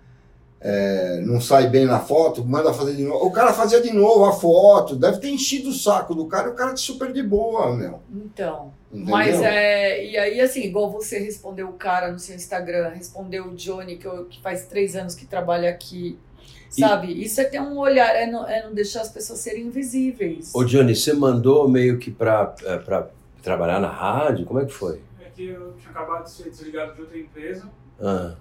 é, 0.69 1.21
não 1.25 1.41
sai 1.41 1.69
bem 1.69 1.85
na 1.87 2.01
foto, 2.01 2.45
manda 2.45 2.73
fazer 2.75 2.97
de 2.97 3.05
novo. 3.05 3.25
O 3.25 3.31
cara 3.31 3.53
fazia 3.53 3.81
de 3.81 3.93
novo 3.93 4.25
a 4.25 4.33
foto. 4.33 4.97
Deve 4.97 5.19
ter 5.19 5.29
enchido 5.31 5.69
o 5.69 5.73
saco 5.73 6.13
do 6.15 6.27
cara. 6.27 6.49
e 6.49 6.51
O 6.51 6.55
cara 6.55 6.73
é 6.73 6.77
super 6.77 7.13
de 7.13 7.23
boa, 7.23 7.75
meu. 7.77 8.01
Então. 8.13 8.73
Entendeu? 8.93 9.11
Mas 9.13 9.41
é. 9.43 10.05
E 10.05 10.19
aí, 10.19 10.41
assim, 10.41 10.63
igual 10.63 10.91
você 10.91 11.19
respondeu 11.19 11.69
o 11.69 11.75
cara 11.75 12.11
no 12.11 12.19
seu 12.19 12.35
Instagram, 12.35 12.89
respondeu 12.89 13.45
o 13.47 13.55
Johnny, 13.55 13.97
que, 13.97 14.07
eu- 14.07 14.25
que 14.25 14.41
faz 14.43 14.65
três 14.67 14.97
anos 14.97 15.15
que 15.15 15.25
trabalha 15.27 15.69
aqui. 15.71 16.19
E- 16.77 16.81
Sabe? 16.81 17.23
Isso 17.23 17.41
é 17.41 17.45
ter 17.45 17.61
um 17.61 17.79
olhar, 17.79 18.09
é 18.17 18.27
não, 18.27 18.47
é 18.47 18.65
não 18.65 18.75
deixar 18.75 19.03
as 19.03 19.09
pessoas 19.09 19.39
serem 19.39 19.67
invisíveis. 19.67 20.51
Ô 20.55 20.65
Johnny, 20.65 20.97
você 20.97 21.13
mandou 21.13 21.69
meio 21.69 21.99
que 21.99 22.11
pra, 22.11 22.55
é, 22.65 22.77
pra 22.79 23.09
trabalhar 23.43 23.79
na 23.81 23.89
rádio? 23.91 24.45
Como 24.45 24.59
é 24.61 24.65
que 24.65 24.73
foi? 24.73 25.01
É 25.25 25.29
que 25.35 25.47
eu 25.47 25.75
tinha 25.79 25.91
acabado 25.91 26.25
de 26.25 26.31
ser 26.33 26.51
desligado 26.51 26.95
de 26.95 27.03
outra 27.03 27.19
empresa 27.19 27.69
Ah, 28.01 28.35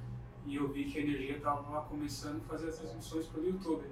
e 0.47 0.55
eu 0.55 0.67
vi 0.67 0.85
que 0.85 0.97
a 0.97 1.01
energia 1.01 1.35
estava 1.37 1.81
começando 1.89 2.41
a 2.45 2.49
fazer 2.53 2.69
as 2.69 2.77
transmissões 2.77 3.25
pelo 3.27 3.45
YouTube. 3.47 3.83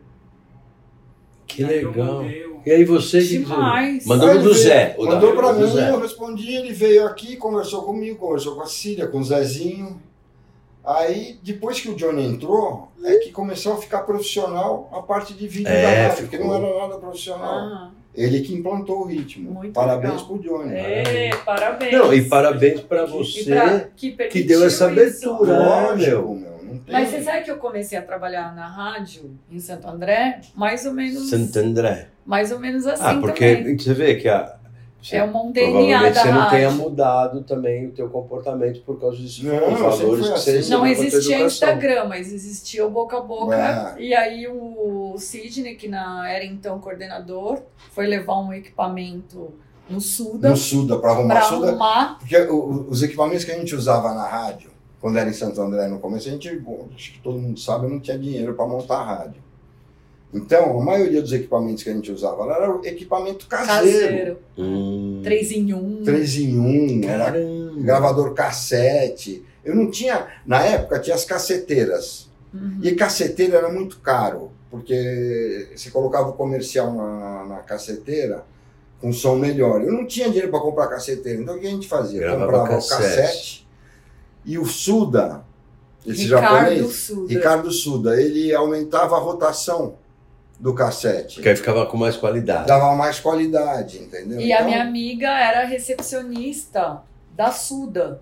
que 1.46 1.62
E 1.62 1.66
legal. 1.66 2.22
um- 2.22 2.62
E 2.66 2.72
aí 2.72 2.84
você 2.86 3.20
que 3.20 3.40
Demais. 3.40 4.06
mandou 4.08 4.40
do 4.42 4.54
Zé. 4.54 4.96
Mandou 4.98 5.34
pra 5.36 5.52
do 5.52 5.60
mim, 5.60 5.72
Zé. 5.72 5.90
eu 5.92 6.00
respondi, 6.00 6.56
ele 6.56 6.74
veio 6.74 7.06
aqui, 7.06 7.36
conversou 7.38 7.84
comigo, 7.84 8.18
conversou 8.18 8.56
com 8.56 8.62
a 8.62 8.66
Cília, 8.66 9.08
com 9.08 9.20
o 9.20 9.24
Zezinho. 9.24 10.02
Aí, 10.84 11.38
depois 11.44 11.80
que 11.80 11.90
o 11.90 11.96
Johnny 11.96 12.24
entrou, 12.26 12.92
é 13.04 13.18
que 13.18 13.32
começou 13.32 13.74
a 13.74 13.78
ficar 13.78 14.02
profissional 14.02 14.90
a 14.92 15.02
parte 15.02 15.34
de 15.34 15.48
vídeo 15.48 15.70
É, 15.70 15.82
da 15.82 16.08
rádio, 16.08 16.24
porque 16.24 16.38
ficou. 16.38 16.60
não 16.60 16.68
era 16.68 16.80
nada 16.88 17.00
profissional. 17.00 17.44
Ah, 17.56 17.92
Ele 18.16 18.42
que 18.42 18.54
implantou 18.54 19.02
o 19.02 19.06
ritmo. 19.06 19.52
Muito 19.52 19.74
Parabéns 19.74 20.14
legal. 20.14 20.28
pro 20.28 20.40
Johnny. 20.40 20.74
é, 20.76 21.32
parabéns. 21.44 21.92
Não, 21.94 22.14
e 22.14 22.22
parabéns 22.30 22.82
pra 22.82 23.04
E 23.04 23.08
você 23.08 23.44
pra- 23.46 23.80
que, 23.96 24.12
que 24.12 24.44
deu 24.44 24.64
essa 24.66 24.86
abertura, 24.88 25.58
né, 25.60 25.66
Lógico, 25.66 26.12
meu? 26.12 26.36
meu. 26.36 26.54
Não 26.64 26.78
tem... 26.80 26.94
Mas 26.94 27.10
você 27.10 27.22
sabe 27.24 27.44
que 27.44 27.52
eu 27.52 27.58
comecei 27.58 27.98
a 27.98 28.02
trabalhar 28.04 28.54
na 28.56 28.68
rádio 28.68 29.32
em 29.52 29.60
Santo 29.60 29.88
André? 29.88 30.42
Mais 30.56 30.86
ou 30.86 30.94
menos. 30.94 31.30
Santo 31.30 31.58
André. 31.58 32.08
Mais 32.26 32.52
ou 32.52 32.60
menos 32.60 32.86
assim 32.86 33.04
Ah, 33.04 33.18
porque 33.20 33.56
também. 33.58 33.78
você 33.78 33.94
vê 33.94 34.16
que 34.16 34.30
a, 34.30 34.56
você- 35.02 35.18
É 35.18 35.24
um 35.26 35.52
DNA 35.52 35.72
provavelmente 35.72 36.14
da 36.14 36.22
você 36.22 36.32
não 36.32 36.50
tenha 36.50 36.70
rádio. 36.70 36.84
mudado 36.84 37.42
também 37.44 37.88
o 37.88 37.92
teu 37.92 38.10
comportamento 38.10 38.82
por 38.84 38.98
causa 39.00 39.18
dos 39.18 39.44
Não, 39.44 39.60
valores 39.76 40.00
que 40.30 40.40
você 40.40 40.58
assim. 40.60 40.72
Não 40.72 40.86
existia. 40.88 41.42
Instagram, 41.42 42.06
mas 42.06 42.32
existia 42.32 42.86
o 42.86 42.90
boca 42.90 43.18
a 43.18 43.22
boca. 43.22 43.96
É. 43.98 44.02
E 44.02 44.14
aí 44.16 44.48
o 44.48 44.54
Sidney, 45.20 45.76
que 45.76 45.88
na, 45.88 46.30
era 46.30 46.44
então 46.46 46.80
coordenador, 46.80 47.62
foi 47.92 48.08
levar 48.08 48.40
um 48.40 48.54
equipamento 48.54 49.54
no 49.90 50.00
Suda 50.00 50.50
No 50.50 50.58
Suda, 50.58 50.98
para 51.00 51.12
arrumar 51.12 51.36
para 51.36 51.44
Suda. 51.44 51.68
arrumar. 51.70 52.18
Porque 52.20 52.38
o- 52.38 52.88
os 52.90 53.04
equipamentos 53.04 53.44
que 53.44 53.52
a 53.52 53.58
gente 53.58 53.76
usava 53.76 54.14
na 54.14 54.26
rádio, 54.28 54.72
quando 55.02 55.18
era 55.18 55.30
em 55.30 55.34
Santo 55.34 55.62
André 55.62 55.88
no 55.88 56.00
começo, 56.00 56.28
a 56.30 56.32
gente, 56.32 56.56
bom, 56.58 56.88
acho 56.96 57.14
que 57.14 57.20
todo 57.20 57.38
mundo 57.38 57.60
sabe, 57.60 57.86
eu 57.86 57.90
não 57.90 58.00
tinha 58.00 58.18
dinheiro 58.18 58.54
para 58.54 58.66
montar 58.66 58.98
a 59.00 59.04
rádio. 59.04 59.44
Então, 60.34 60.80
a 60.80 60.84
maioria 60.84 61.22
dos 61.22 61.32
equipamentos 61.32 61.84
que 61.84 61.90
a 61.92 61.94
gente 61.94 62.12
usava 62.12 62.44
lá 62.46 62.56
era 62.56 62.76
o 62.76 62.84
equipamento 62.84 63.46
caseiro. 63.46 64.00
Caseiro. 64.08 64.38
Hum, 64.58 65.22
3 65.24 65.52
em 65.52 65.74
1. 65.74 66.02
3 66.04 66.36
em 66.38 66.58
1, 66.60 67.08
era 67.08 67.32
gravador 67.78 68.34
cassete. 68.34 69.46
Eu 69.64 69.76
não 69.76 69.92
tinha, 69.92 70.28
na 70.46 70.64
época 70.64 71.00
tinha 71.00 71.16
as 71.16 71.24
caceteiras. 71.24 72.30
Uhum. 72.54 72.80
E 72.82 72.94
caceteira 72.96 73.58
era 73.58 73.70
muito 73.70 74.00
caro, 74.00 74.52
porque 74.70 75.70
você 75.76 75.90
colocava 75.90 76.30
o 76.30 76.34
comercial 76.34 76.94
na, 76.94 77.46
na 77.46 77.58
caceteira 77.58 78.44
com 79.02 79.12
som 79.12 79.36
melhor. 79.36 79.82
Eu 79.82 79.92
não 79.92 80.06
tinha 80.06 80.28
dinheiro 80.28 80.50
para 80.50 80.60
comprar 80.60 80.88
caceteira, 80.88 81.42
então 81.42 81.56
o 81.56 81.60
que 81.60 81.68
a 81.68 81.72
gente 81.72 81.88
fazia? 81.88 82.20
Gravava 82.22 82.46
Comprava 82.46 82.68
cassete. 82.76 82.94
o 82.94 82.98
cassete 82.98 83.68
e 84.46 84.58
o 84.58 84.66
Suda, 84.66 85.44
esse 86.06 86.24
Ricardo 86.26 86.44
japonês, 86.54 86.96
Suda. 86.96 87.34
Ricardo 87.34 87.72
Suda, 87.72 88.22
ele 88.22 88.54
aumentava 88.54 89.16
a 89.16 89.20
rotação 89.20 89.96
do 90.60 90.74
cassete. 90.74 91.36
Porque 91.36 91.50
aí 91.50 91.56
ficava 91.56 91.86
com 91.86 91.98
mais 91.98 92.16
qualidade. 92.16 92.68
Dava 92.68 92.96
mais 92.96 93.20
qualidade, 93.20 93.98
entendeu? 93.98 94.40
E 94.40 94.52
a 94.54 94.58
Então, 94.58 94.68
minha 94.68 94.82
amiga 94.82 95.28
era 95.28 95.66
recepcionista 95.66 97.02
da 97.36 97.52
Suda, 97.52 98.22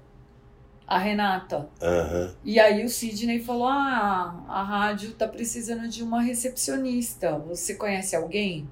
a 0.92 0.98
Renata. 0.98 1.70
Aham. 1.82 2.36
E 2.44 2.60
aí 2.60 2.84
o 2.84 2.90
Sidney 2.90 3.40
falou: 3.40 3.66
Ah, 3.66 4.44
a 4.46 4.62
rádio 4.62 5.14
tá 5.14 5.26
precisando 5.26 5.88
de 5.88 6.04
uma 6.04 6.22
recepcionista. 6.22 7.38
Você 7.48 7.76
conhece 7.76 8.14
alguém? 8.14 8.70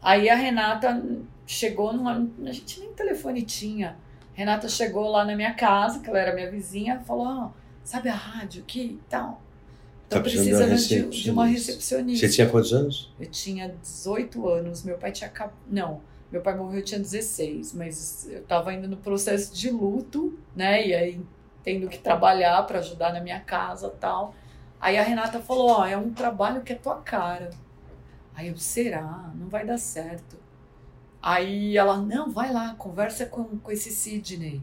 Aí 0.00 0.30
a 0.30 0.34
Renata 0.34 1.04
chegou 1.46 1.92
numa. 1.92 2.26
A 2.46 2.52
gente 2.52 2.80
nem 2.80 2.94
telefone 2.94 3.42
tinha. 3.42 3.98
Renata 4.32 4.70
chegou 4.70 5.10
lá 5.10 5.22
na 5.22 5.36
minha 5.36 5.52
casa, 5.52 6.00
que 6.00 6.08
ela 6.08 6.18
era 6.18 6.34
minha 6.34 6.50
vizinha, 6.50 7.00
falou: 7.00 7.26
ah, 7.26 7.52
sabe 7.84 8.08
a 8.08 8.14
rádio 8.14 8.62
aqui 8.62 8.98
e 8.98 9.00
tal? 9.10 9.42
Tô 10.08 10.16
Tá 10.16 10.22
precisando 10.22 10.70
precisando, 10.70 11.10
de 11.10 11.18
uma 11.18 11.22
de, 11.24 11.30
uma 11.30 11.46
recepcionista. 11.46 12.26
Você 12.26 12.32
tinha 12.32 12.48
quantos 12.48 12.72
anos? 12.72 13.12
Eu 13.20 13.26
tinha 13.26 13.68
18 13.68 14.48
anos, 14.48 14.82
meu 14.82 14.96
pai 14.96 15.12
tinha. 15.12 15.30
Não, 15.70 16.00
meu 16.32 16.40
pai 16.40 16.56
morreu, 16.56 16.78
eu 16.78 16.84
tinha 16.84 16.98
16, 16.98 17.74
mas 17.74 18.26
eu 18.30 18.42
tava 18.44 18.70
ainda 18.70 18.88
no 18.88 18.96
processo 18.96 19.54
de 19.54 19.68
luto, 19.68 20.38
né? 20.56 20.88
E 20.88 20.94
aí 20.94 21.20
tendo 21.62 21.88
que 21.88 21.98
trabalhar 21.98 22.62
para 22.66 22.78
ajudar 22.78 23.12
na 23.12 23.20
minha 23.20 23.40
casa 23.40 23.88
e 23.88 23.98
tal. 23.98 24.34
Aí 24.80 24.96
a 24.96 25.02
Renata 25.02 25.40
falou: 25.40 25.70
Ó, 25.70 25.86
é 25.86 25.96
um 25.96 26.12
trabalho 26.12 26.62
que 26.62 26.72
é 26.72 26.76
tua 26.76 26.96
cara. 26.96 27.50
Aí 28.34 28.48
eu, 28.48 28.56
será? 28.56 29.30
Não 29.34 29.48
vai 29.48 29.64
dar 29.66 29.78
certo. 29.78 30.38
Aí 31.22 31.76
ela, 31.76 31.98
não, 31.98 32.30
vai 32.30 32.52
lá, 32.52 32.74
conversa 32.78 33.26
com, 33.26 33.44
com 33.58 33.70
esse 33.70 33.90
Sidney. 33.90 34.62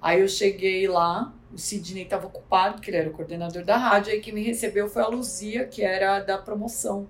Aí 0.00 0.20
eu 0.20 0.28
cheguei 0.28 0.86
lá, 0.86 1.32
o 1.52 1.58
Sidney 1.58 2.04
estava 2.04 2.26
ocupado, 2.26 2.74
porque 2.74 2.90
ele 2.90 2.98
era 2.98 3.10
o 3.10 3.12
coordenador 3.12 3.64
da 3.64 3.76
rádio, 3.76 4.12
aí 4.12 4.20
quem 4.20 4.32
me 4.32 4.42
recebeu 4.42 4.88
foi 4.88 5.02
a 5.02 5.08
Luzia, 5.08 5.64
que 5.66 5.82
era 5.82 6.20
da 6.20 6.38
promoção. 6.38 7.06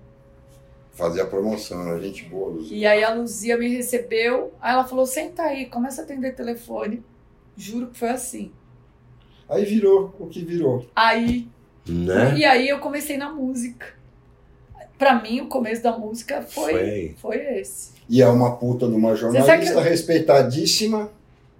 Fazia 0.91 1.25
promoção, 1.25 1.87
era 1.89 2.01
gente 2.01 2.25
boa. 2.25 2.51
Luzia. 2.51 2.77
E 2.77 2.85
aí 2.85 3.03
a 3.03 3.13
Luzia 3.13 3.57
me 3.57 3.67
recebeu, 3.67 4.53
aí 4.61 4.73
ela 4.73 4.85
falou, 4.85 5.05
senta 5.05 5.43
aí, 5.43 5.67
começa 5.67 6.01
a 6.01 6.03
atender 6.03 6.35
telefone. 6.35 7.03
Juro 7.55 7.87
que 7.87 7.97
foi 7.97 8.09
assim. 8.09 8.51
Aí 9.53 9.65
virou 9.65 10.13
o 10.19 10.27
que 10.27 10.43
virou. 10.43 10.85
Aí, 10.95 11.47
Né? 11.87 12.35
e 12.37 12.45
aí 12.45 12.67
eu 12.69 12.79
comecei 12.79 13.17
na 13.17 13.31
música. 13.31 13.87
Pra 14.97 15.21
mim, 15.21 15.41
o 15.41 15.47
começo 15.47 15.83
da 15.83 15.97
música 15.97 16.41
foi, 16.41 16.71
Foi 16.73 17.15
foi 17.17 17.37
esse. 17.59 17.91
E 18.09 18.21
é 18.21 18.27
uma 18.27 18.55
puta 18.57 18.87
de 18.87 18.93
uma 18.95 19.15
jornalista 19.15 19.73
eu- 19.73 19.79
respeitadíssima. 19.81 21.09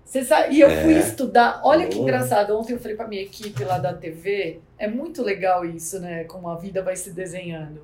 Você 0.06 0.24
sabe, 0.24 0.56
e 0.56 0.62
eu 0.62 0.70
É. 0.70 0.84
fui 0.84 0.94
estudar. 1.00 1.62
Olha 1.64 1.88
que 1.88 1.98
engraçado. 1.98 2.56
Ontem 2.56 2.74
eu 2.74 2.80
falei 2.80 2.96
pra 2.96 3.08
minha 3.08 3.22
equipe 3.24 3.64
lá 3.64 3.80
da 3.80 3.94
TV. 3.94 4.60
É 4.78 4.88
muito 4.88 5.24
legal 5.24 5.66
isso, 5.66 6.00
né? 6.00 6.24
Como 6.26 6.48
a 6.48 6.56
vida 6.56 6.84
vai 6.84 6.96
se 6.96 7.10
desenhando. 7.12 7.82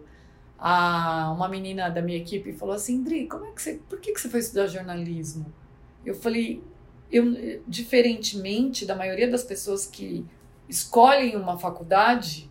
A, 0.59 1.31
uma 1.35 1.47
menina 1.49 1.89
da 1.89 2.01
minha 2.01 2.17
equipe 2.17 2.53
falou 2.53 2.75
assim: 2.75 3.01
Dri, 3.01 3.25
como 3.27 3.45
é 3.45 3.51
que 3.51 3.61
você. 3.61 3.79
Por 3.89 3.99
que, 3.99 4.13
que 4.13 4.21
você 4.21 4.29
foi 4.29 4.41
estudar 4.41 4.67
jornalismo? 4.67 5.45
Eu 6.05 6.13
falei, 6.13 6.61
eu, 7.11 7.61
diferentemente 7.67 8.85
da 8.85 8.95
maioria 8.95 9.27
das 9.29 9.43
pessoas 9.43 9.85
que 9.85 10.25
escolhem 10.67 11.35
uma 11.35 11.57
faculdade, 11.57 12.49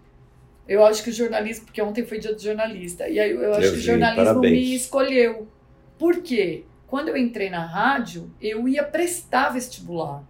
eu 0.66 0.84
acho 0.84 1.02
que 1.02 1.10
o 1.10 1.12
jornalismo, 1.12 1.64
porque 1.66 1.80
ontem 1.80 2.04
foi 2.04 2.18
dia 2.18 2.34
do 2.34 2.40
jornalista, 2.42 3.08
e 3.08 3.18
aí 3.18 3.30
eu 3.30 3.52
acho 3.54 3.60
Eu 3.66 3.70
que 3.72 3.76
o 3.76 3.80
vi, 3.80 3.86
jornalismo 3.86 4.24
parabéns. 4.24 4.52
me 4.52 4.74
escolheu. 4.74 5.48
Por 5.98 6.22
quê? 6.22 6.64
Quando 6.86 7.08
eu 7.08 7.16
entrei 7.16 7.50
na 7.50 7.64
rádio, 7.64 8.30
eu 8.40 8.68
ia 8.68 8.82
prestar 8.82 9.50
vestibular. 9.50 10.22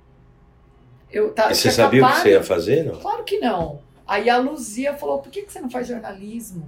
Eu 1.11 1.33
tá, 1.33 1.51
E 1.51 1.55
você 1.55 1.71
sabia 1.71 2.05
o 2.05 2.09
que 2.09 2.17
você 2.17 2.31
ia 2.31 2.43
fazer, 2.43 2.85
não? 2.85 3.01
Claro 3.01 3.25
que 3.25 3.39
não. 3.39 3.81
Aí 4.07 4.29
a 4.29 4.39
Luzia 4.39 4.95
falou: 4.95 5.19
por 5.21 5.31
que, 5.31 5.43
que 5.43 5.53
você 5.53 5.61
não 5.61 5.71
faz 5.71 5.87
jornalismo? 5.87 6.67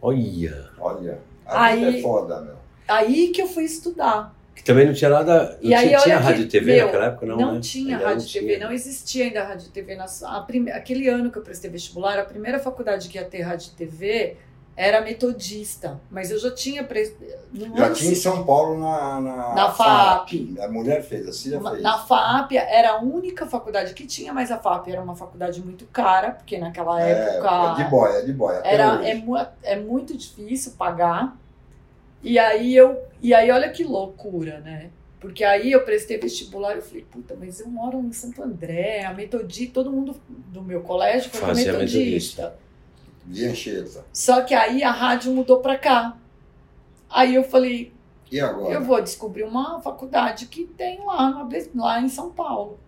Olha. 0.00 0.70
Olha, 0.78 1.20
a 1.44 1.72
vida 1.72 1.86
Aí- 1.88 1.98
é 1.98 2.02
foda, 2.02 2.40
meu. 2.40 2.56
Aí 2.88 3.28
que 3.28 3.40
eu 3.42 3.46
fui 3.46 3.64
estudar. 3.64 4.34
Que 4.54 4.62
também 4.62 4.86
não 4.86 4.92
tinha 4.92 5.10
nada. 5.10 5.58
Não 5.62 5.70
E 5.70 5.74
aí, 5.74 5.88
tinha, 5.88 5.98
tinha 6.00 6.18
rádio 6.18 6.44
que, 6.44 6.50
TV 6.50 6.76
meu, 6.76 6.86
naquela 6.86 7.06
época, 7.06 7.26
não? 7.26 7.36
Não 7.36 7.54
né? 7.54 7.60
tinha 7.60 7.96
Ainda 7.96 8.08
rádio 8.08 8.26
e 8.26 8.32
TV, 8.32 8.46
tinha. 8.54 8.66
não 8.66 8.72
existia 8.72 9.24
ainda 9.24 9.42
rádio 9.44 9.70
TV. 9.70 9.94
Na, 9.96 10.06
a 10.26 10.40
prime, 10.42 10.70
aquele 10.70 11.08
ano 11.08 11.30
que 11.30 11.38
eu 11.38 11.42
prestei 11.42 11.70
vestibular, 11.70 12.18
a 12.18 12.24
primeira 12.24 12.58
faculdade 12.58 13.08
que 13.08 13.16
ia 13.18 13.24
ter 13.24 13.40
rádio 13.42 13.72
TV 13.72 14.36
era 14.74 15.02
metodista, 15.02 16.00
mas 16.10 16.30
eu 16.30 16.38
já 16.38 16.50
tinha. 16.50 16.82
Pre... 16.84 17.14
Já 17.76 17.92
tinha 17.92 18.12
em 18.12 18.14
São 18.14 18.44
Paulo 18.44 18.78
na, 18.78 19.20
na, 19.20 19.54
Na 19.54 19.70
FAP. 19.70 20.54
A 20.60 20.68
mulher 20.68 21.02
fez, 21.02 21.28
a 21.28 21.32
Cília 21.32 21.60
fez. 21.60 21.82
Na 21.82 21.98
FAP 21.98 22.52
era 22.52 22.92
a 22.92 23.00
única 23.00 23.46
faculdade 23.46 23.92
que 23.94 24.06
tinha, 24.06 24.32
mas 24.32 24.50
a 24.50 24.58
FAP 24.58 24.88
era 24.88 25.02
uma 25.02 25.14
faculdade 25.14 25.62
muito 25.62 25.84
cara, 25.86 26.30
porque 26.30 26.56
naquela 26.58 27.02
É, 27.02 27.10
época 27.36 27.72
é 27.80 27.84
de 27.84 27.90
boia, 27.90 28.12
é 28.18 28.22
de 28.22 28.32
boia. 28.32 28.60
era, 28.64 28.98
hoje. 28.98 29.08
é, 29.64 29.72
é 29.74 29.76
muito 29.80 30.16
difícil 30.16 30.72
pagar. 30.78 31.36
E 32.22 32.38
aí 32.38 32.74
eu. 32.74 33.02
E 33.20 33.34
aí, 33.34 33.50
olha 33.50 33.70
que 33.70 33.84
loucura, 33.84 34.60
né? 34.60 34.90
Porque 35.20 35.44
aí 35.44 35.70
eu 35.70 35.84
prestei 35.84 36.18
vestibular 36.18 36.74
e 36.74 36.78
eu 36.78 36.82
falei, 36.82 37.06
puta, 37.08 37.36
mas 37.38 37.60
eu 37.60 37.68
moro 37.68 38.00
em 38.00 38.12
Santo 38.12 38.42
André, 38.42 39.04
a 39.04 39.14
metodista, 39.14 39.74
todo 39.74 39.92
mundo 39.92 40.20
do 40.28 40.62
meu 40.62 40.80
colégio 40.80 41.30
foi 41.30 41.40
Fazia 41.40 41.72
metodista. 41.72 42.56
De 43.24 43.46
Anchieta. 43.46 44.04
Só 44.12 44.42
que 44.42 44.52
aí 44.52 44.82
a 44.82 44.90
rádio 44.90 45.32
mudou 45.32 45.60
pra 45.60 45.78
cá. 45.78 46.16
Aí 47.08 47.36
eu 47.36 47.44
falei, 47.44 47.92
E 48.32 48.40
agora? 48.40 48.74
eu 48.74 48.82
vou 48.82 49.00
descobrir 49.00 49.44
uma 49.44 49.80
faculdade 49.80 50.46
que 50.46 50.64
tem 50.64 50.98
lá, 51.06 51.48
lá 51.76 52.00
em 52.00 52.08
São 52.08 52.32
Paulo. 52.32 52.80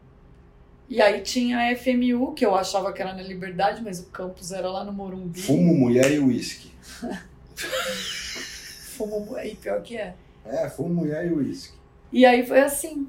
E 0.89 1.01
aí 1.01 1.21
tinha 1.21 1.59
a 1.59 1.77
FMU, 1.77 2.33
que 2.33 2.45
eu 2.45 2.57
achava 2.57 2.93
que 2.93 3.01
era 3.01 3.15
na 3.15 3.23
Liberdade, 3.23 3.81
mas 3.81 4.01
o 4.01 4.07
campus 4.07 4.51
era 4.51 4.69
lá 4.69 4.83
no 4.83 4.93
Morumbi. 4.93 5.41
Fumo, 5.41 5.73
mulher 5.73 6.11
e 6.11 6.19
uísque. 6.19 6.73
Fumo, 8.97 9.37
e 9.39 9.55
pior 9.55 9.83
que 9.83 9.97
é. 9.97 10.15
É, 10.47 10.69
fumo, 10.69 10.95
mulher 10.95 11.27
e 11.27 11.33
uísque. 11.33 11.75
E 12.13 12.25
aí 12.27 12.47
foi 12.47 12.61
assim. 12.61 13.07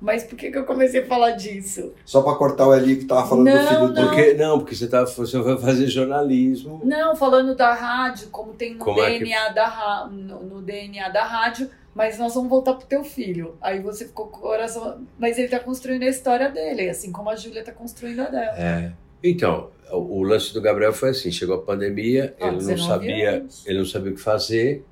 Mas 0.00 0.24
por 0.24 0.36
que, 0.36 0.50
que 0.50 0.58
eu 0.58 0.64
comecei 0.64 1.02
a 1.02 1.06
falar 1.06 1.32
disso? 1.32 1.92
Só 2.04 2.22
pra 2.22 2.34
cortar 2.34 2.66
o 2.66 2.74
Eli 2.74 2.96
que 2.96 3.04
tava 3.04 3.24
falando 3.28 3.46
Não, 3.46 3.54
do 3.62 3.68
filho 3.68 3.80
não. 3.80 3.92
dele. 3.92 4.06
Porque, 4.08 4.34
não, 4.34 4.58
porque 4.58 4.74
você, 4.74 4.88
tá, 4.88 5.04
você 5.04 5.38
vai 5.38 5.56
fazer 5.58 5.86
jornalismo. 5.86 6.80
Não, 6.84 7.14
falando 7.14 7.54
da 7.54 7.72
rádio, 7.72 8.28
como 8.30 8.52
tem 8.52 8.74
no, 8.74 8.84
Como 8.84 9.00
é 9.00 9.12
que- 9.12 9.18
DNA, 9.20 9.48
da, 9.50 10.08
no, 10.10 10.42
no 10.42 10.62
DNA 10.62 11.08
da 11.08 11.24
rádio, 11.24 11.70
mas 11.94 12.18
nós 12.18 12.34
vamos 12.34 12.50
voltar 12.50 12.74
pro 12.74 12.86
teu 12.86 13.04
filho. 13.04 13.54
Aí 13.60 13.80
você 13.80 14.04
ficou 14.06 14.26
com 14.26 14.38
o 14.38 14.40
coração. 14.42 15.06
Mas 15.18 15.38
ele 15.38 15.46
tá 15.48 15.60
construindo 15.60 16.02
a 16.02 16.08
história 16.08 16.48
dele, 16.50 16.88
assim 16.90 17.12
como 17.12 17.30
a 17.30 17.36
Júlia 17.36 17.62
tá 17.62 17.70
construindo 17.70 18.20
a 18.20 18.28
dela. 18.28 18.58
É. 18.58 18.92
Então, 19.22 19.70
o, 19.92 20.18
o 20.18 20.22
lance 20.24 20.52
do 20.52 20.60
Gabriel 20.60 20.92
foi 20.92 21.10
assim: 21.10 21.30
chegou 21.30 21.54
a 21.54 21.62
pandemia, 21.62 22.34
Ah, 22.40 22.46
ele 22.48 22.52
não 22.52 22.58
19 22.58 22.88
sabia, 22.88 23.30
anos. 23.36 23.64
ele 23.66 23.78
não 23.78 23.84
sabia 23.86 24.10
o 24.10 24.14
que 24.16 24.20
fazer. 24.20 24.84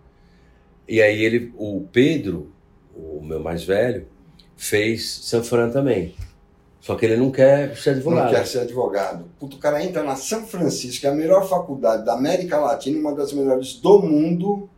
E 0.91 1.01
aí 1.01 1.23
ele, 1.23 1.53
o 1.57 1.85
Pedro, 1.93 2.51
o 2.97 3.23
meu 3.23 3.39
mais 3.39 3.63
velho, 3.63 4.09
fez 4.57 5.09
San 5.23 5.43
Fran 5.45 5.71
também. 5.71 6.15
Só 6.81 6.97
que 6.97 7.07
ele 7.07 7.17
não 7.17 7.31
quer 7.31 7.77
ser 7.77 7.91
advogado. 7.91 8.25
Não 8.25 8.31
quer 8.35 8.45
ser 8.47 8.59
advogado. 8.61 9.25
Puto, 9.39 9.57
o 9.57 9.61
cara 9.61 9.85
entra 9.85 10.03
na 10.03 10.17
São 10.17 10.45
Francisco, 10.45 11.01
que 11.03 11.07
é 11.07 11.11
a 11.11 11.15
melhor 11.15 11.49
faculdade 11.49 12.05
da 12.05 12.15
América 12.15 12.59
Latina, 12.59 12.99
uma 12.99 13.15
das 13.15 13.33
melhores 13.33 13.75
do 13.75 14.01
mundo. 14.03 14.69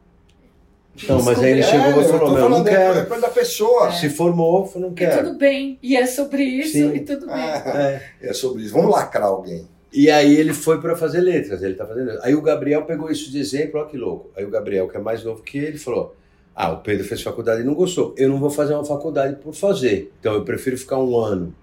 Não, 1.09 1.23
mas 1.23 1.39
aí 1.39 1.53
ele 1.53 1.61
É, 1.61 1.63
chegou 1.63 2.03
e 2.03 2.05
falou: 2.05 2.31
Meu, 2.35 2.49
não 2.51 2.61
é 2.67 2.71
quero. 2.71 3.07
coisa 3.07 3.23
da 3.23 3.31
pessoa. 3.31 3.91
Se 3.93 4.11
formou, 4.11 4.67
falou: 4.67 4.89
Não 4.89 4.95
E 4.95 4.99
quero. 4.99 5.25
tudo 5.29 5.39
bem. 5.39 5.79
E 5.83 5.97
é 5.97 6.07
sobre 6.07 6.43
isso 6.45 6.73
Sim. 6.73 6.95
e 6.95 7.01
tudo 7.01 7.27
bem. 7.27 7.37
É, 7.37 8.03
É. 8.21 8.29
é 8.29 8.33
sobre 8.35 8.63
isso. 8.65 8.75
Vamos 8.75 8.91
lacrar 8.91 9.29
alguém. 9.29 9.67
E 9.93 10.11
aí 10.11 10.35
ele 10.35 10.55
foi 10.55 10.81
para 10.81 10.97
fazer 10.97 11.21
letras, 11.21 11.63
ele 11.63 11.75
tá 11.75 11.87
fazendo. 11.87 12.07
letras. 12.07 12.25
Aí 12.25 12.35
o 12.35 12.41
Gabriel 12.41 12.85
pegou 12.85 13.11
isso 13.11 13.31
de 13.31 13.39
exemplo, 13.39 13.79
olha 13.81 13.89
que 13.89 13.97
louco. 13.97 14.31
Aí 14.37 14.45
o 14.45 14.51
Gabriel, 14.51 14.89
que 14.89 14.97
é 14.97 15.01
mais 15.01 15.23
novo 15.23 15.43
que 15.43 15.59
ele, 15.59 15.77
falou: 15.77 16.17
"Ah, 16.55 16.73
o 16.73 16.79
Pedro 16.79 17.05
fez 17.05 17.21
faculdade 17.21 17.61
e 17.61 17.65
não 17.65 17.75
gostou. 17.75 18.15
Eu 18.17 18.29
não 18.31 18.39
vou 18.39 18.49
fazer 18.51 18.73
uma 18.75 18.85
faculdade 18.85 19.37
por 19.37 19.53
fazer. 19.55 20.11
Então 20.19 20.33
eu 20.35 20.45
prefiro 20.45 20.79
ficar 20.79 20.99
um 20.99 21.19
ano 21.19 21.55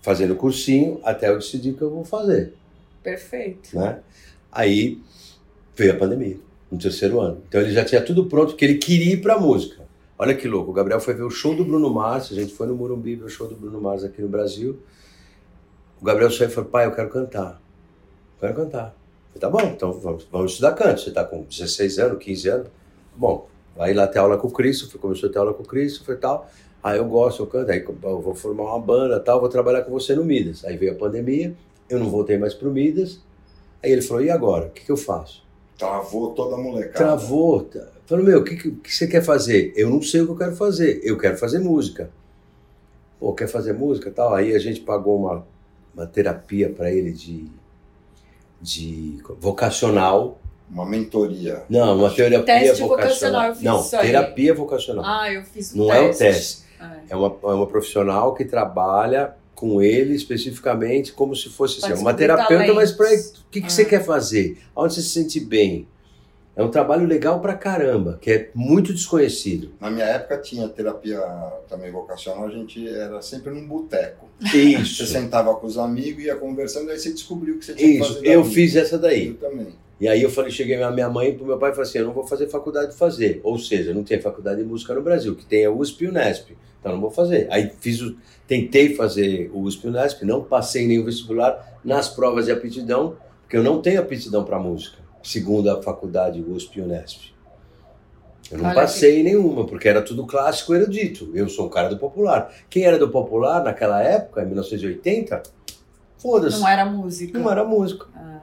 fazendo 0.00 0.36
cursinho 0.36 1.00
até 1.02 1.28
eu 1.28 1.36
decidir 1.38 1.72
que 1.74 1.82
eu 1.82 1.90
vou 1.90 2.04
fazer, 2.04 2.52
Perfeito. 3.02 3.76
né? 3.76 3.98
Aí 4.52 5.00
veio 5.74 5.92
a 5.92 5.96
pandemia, 5.96 6.36
no 6.70 6.78
terceiro 6.78 7.20
ano. 7.20 7.42
Então 7.48 7.60
ele 7.60 7.72
já 7.72 7.84
tinha 7.84 8.00
tudo 8.00 8.26
pronto 8.26 8.50
porque 8.50 8.64
ele 8.64 8.76
queria 8.76 9.14
ir 9.14 9.20
para 9.20 9.36
música. 9.38 9.82
Olha 10.16 10.34
que 10.34 10.46
louco, 10.46 10.70
o 10.70 10.72
Gabriel 10.72 11.00
foi 11.00 11.12
ver 11.12 11.24
o 11.24 11.30
show 11.30 11.54
do 11.56 11.64
Bruno 11.64 11.90
Mars, 11.92 12.30
a 12.30 12.34
gente 12.36 12.54
foi 12.54 12.68
no 12.68 12.74
Morumbi 12.76 13.16
ver 13.16 13.24
o 13.24 13.28
show 13.28 13.48
do 13.48 13.56
Bruno 13.56 13.80
Mars 13.80 14.04
aqui 14.04 14.22
no 14.22 14.28
Brasil. 14.28 14.78
O 16.06 16.08
Gabriel 16.08 16.30
saiu 16.30 16.48
e 16.48 16.52
falou: 16.52 16.70
pai, 16.70 16.86
eu 16.86 16.92
quero 16.92 17.08
cantar. 17.10 17.60
Eu 18.36 18.40
quero 18.48 18.54
cantar. 18.54 18.94
Eu 19.34 19.40
falei, 19.40 19.40
tá 19.40 19.50
bom, 19.50 19.74
então 19.74 19.92
vamos, 19.92 20.24
vamos 20.30 20.52
estudar 20.52 20.72
canto. 20.74 21.00
Você 21.00 21.10
tá 21.10 21.24
com 21.24 21.42
16 21.42 21.98
anos, 21.98 22.22
15 22.22 22.48
anos. 22.48 22.68
Bom, 23.16 23.48
aí 23.76 23.92
lá 23.92 24.06
ter 24.06 24.20
aula 24.20 24.38
com 24.38 24.46
o 24.46 24.52
Cristo, 24.52 24.88
fui- 24.88 25.00
começou 25.00 25.28
a 25.28 25.32
ter 25.32 25.40
aula 25.40 25.52
com 25.52 25.64
o 25.64 25.66
Cristo, 25.66 26.04
foi 26.04 26.16
tal. 26.16 26.48
Aí 26.80 26.98
eu 26.98 27.04
gosto, 27.06 27.42
eu 27.42 27.48
canto, 27.48 27.72
aí 27.72 27.84
eu 27.84 28.20
vou 28.20 28.36
formar 28.36 28.62
uma 28.66 28.78
banda 28.78 29.18
tal, 29.18 29.40
vou 29.40 29.48
trabalhar 29.48 29.82
com 29.82 29.90
você 29.90 30.14
no 30.14 30.24
Midas. 30.24 30.64
Aí 30.64 30.76
veio 30.76 30.92
a 30.92 30.94
pandemia, 30.94 31.52
eu 31.90 31.98
não 31.98 32.08
voltei 32.08 32.38
mais 32.38 32.54
pro 32.54 32.70
Midas. 32.70 33.18
Aí 33.82 33.90
ele 33.90 34.00
falou, 34.00 34.22
e 34.22 34.30
agora? 34.30 34.66
O 34.66 34.70
que, 34.70 34.84
que 34.84 34.92
eu 34.92 34.96
faço? 34.96 35.44
Travou 35.76 36.34
toda 36.34 36.54
a 36.54 36.58
molecada. 36.58 36.98
Travou. 36.98 37.64
Tá. 37.64 37.84
Falei, 38.06 38.24
meu, 38.24 38.42
o 38.42 38.44
que, 38.44 38.54
que, 38.54 38.70
que 38.70 38.94
você 38.94 39.08
quer 39.08 39.24
fazer? 39.24 39.72
Eu 39.74 39.90
não 39.90 40.00
sei 40.00 40.20
o 40.20 40.26
que 40.26 40.30
eu 40.30 40.36
quero 40.36 40.54
fazer. 40.54 41.00
Eu 41.02 41.18
quero 41.18 41.36
fazer 41.36 41.58
música. 41.58 42.08
Pô, 43.18 43.32
quer 43.34 43.48
fazer 43.48 43.72
música 43.72 44.08
tal? 44.12 44.32
Aí 44.32 44.54
a 44.54 44.58
gente 44.60 44.82
pagou 44.82 45.18
uma, 45.18 45.44
uma 45.96 46.06
terapia 46.06 46.68
para 46.68 46.92
ele 46.92 47.10
de, 47.10 47.46
de 48.60 49.18
vocacional. 49.40 50.38
Uma 50.70 50.84
mentoria. 50.84 51.62
Não, 51.68 51.96
uma 51.96 52.10
terapia 52.10 52.42
Teste 52.44 52.82
vocacional. 52.82 52.88
vocacional, 52.88 53.48
eu 53.48 53.54
fiz 53.54 53.62
não, 53.64 53.80
isso 53.80 53.96
aí. 53.96 54.06
terapia 54.06 54.54
vocacional. 54.54 55.04
Ah, 55.06 55.32
eu 55.32 55.42
fiz 55.44 55.72
o 55.72 55.78
não 55.78 55.86
teste. 55.86 56.02
é 56.02 56.10
o 56.10 56.18
teste. 56.32 56.58
É. 56.80 57.00
É 57.10 57.16
uma, 57.16 57.36
é 57.42 57.54
uma 57.54 57.66
profissional 57.66 58.34
que 58.34 58.44
trabalha 58.44 59.34
com 59.54 59.80
ele 59.80 60.14
especificamente 60.14 61.12
como 61.14 61.34
se 61.34 61.48
fosse 61.48 61.82
assim, 61.82 61.98
uma 62.02 62.12
terapeuta, 62.12 62.74
mas 62.74 62.92
para 62.92 63.06
o 63.06 63.50
que, 63.50 63.60
que 63.62 63.66
Ah. 63.68 63.70
você 63.70 63.84
quer 63.86 64.04
fazer? 64.04 64.58
Onde 64.74 64.92
você 64.94 65.00
se 65.02 65.08
sente 65.10 65.40
bem? 65.40 65.88
É 66.56 66.62
um 66.62 66.70
trabalho 66.70 67.06
legal 67.06 67.38
pra 67.40 67.54
caramba, 67.54 68.18
que 68.18 68.30
é 68.30 68.50
muito 68.54 68.94
desconhecido. 68.94 69.72
Na 69.78 69.90
minha 69.90 70.06
época 70.06 70.38
tinha 70.38 70.66
terapia 70.66 71.20
também 71.68 71.92
vocacional, 71.92 72.46
a 72.46 72.50
gente 72.50 72.88
era 72.88 73.20
sempre 73.20 73.52
num 73.52 73.68
boteco. 73.68 74.26
Você 74.40 74.56
Isso. 74.56 75.06
sentava 75.06 75.54
com 75.54 75.66
os 75.66 75.76
amigos, 75.76 76.24
ia 76.24 76.34
conversando, 76.34 76.90
aí 76.90 76.98
você 76.98 77.12
descobriu 77.12 77.58
que 77.58 77.64
você 77.66 77.74
tinha 77.74 78.00
Isso, 78.00 78.20
eu 78.24 78.42
vida. 78.42 78.54
fiz 78.54 78.74
essa 78.74 78.98
daí. 78.98 79.26
Eu 79.28 79.34
também. 79.34 79.68
E 80.00 80.08
aí 80.08 80.22
eu 80.22 80.30
falei, 80.30 80.50
cheguei 80.50 80.78
na 80.78 80.90
minha 80.90 81.10
mãe 81.10 81.28
e 81.28 81.32
pro 81.34 81.46
meu 81.46 81.58
pai 81.58 81.72
e 81.72 81.74
falei 81.74 81.88
assim, 81.88 81.98
eu 81.98 82.06
não 82.06 82.12
vou 82.14 82.26
fazer 82.26 82.48
faculdade 82.48 82.92
de 82.92 82.96
fazer. 82.96 83.40
Ou 83.42 83.58
seja, 83.58 83.92
não 83.92 84.02
tem 84.02 84.20
faculdade 84.20 84.62
de 84.62 84.66
música 84.66 84.94
no 84.94 85.02
Brasil, 85.02 85.34
que 85.34 85.44
tem 85.44 85.64
a 85.64 85.70
USP 85.70 86.04
e 86.04 86.06
o 86.06 86.10
Unesp. 86.10 86.50
Então 86.80 86.92
não 86.92 87.00
vou 87.00 87.10
fazer. 87.10 87.48
Aí 87.50 87.70
fiz 87.80 88.00
o, 88.00 88.16
tentei 88.46 88.94
fazer 88.94 89.50
o 89.52 89.60
USP 89.60 89.84
e 89.84 89.88
o 89.88 89.90
Unesp, 89.90 90.22
não 90.22 90.42
passei 90.42 90.86
nenhum 90.86 91.04
vestibular 91.04 91.80
nas 91.84 92.08
provas 92.08 92.46
de 92.46 92.52
aptidão, 92.52 93.16
porque 93.42 93.56
eu 93.56 93.62
não 93.62 93.80
tenho 93.80 94.00
aptidão 94.00 94.44
para 94.44 94.58
música, 94.58 94.98
segundo 95.26 95.68
a 95.68 95.82
faculdade 95.82 96.40
USP 96.40 96.78
e 96.78 96.82
Unesp. 96.82 97.34
Eu 98.50 98.58
não 98.58 98.66
Olha 98.66 98.74
passei 98.76 99.20
em 99.20 99.24
nenhuma, 99.24 99.66
porque 99.66 99.88
era 99.88 100.00
tudo 100.00 100.24
clássico 100.24 100.72
erudito. 100.72 101.32
Eu 101.34 101.48
sou 101.48 101.66
um 101.66 101.68
cara 101.68 101.88
do 101.88 101.98
popular. 101.98 102.54
Quem 102.70 102.84
era 102.84 102.96
do 102.96 103.08
popular 103.08 103.64
naquela 103.64 104.00
época, 104.00 104.42
em 104.42 104.46
1980, 104.46 105.42
foda-se. 106.16 106.60
Não 106.60 106.68
era 106.68 106.84
música. 106.84 107.36
Não 107.36 107.50
era 107.50 107.64
músico. 107.64 108.08
Ah, 108.14 108.38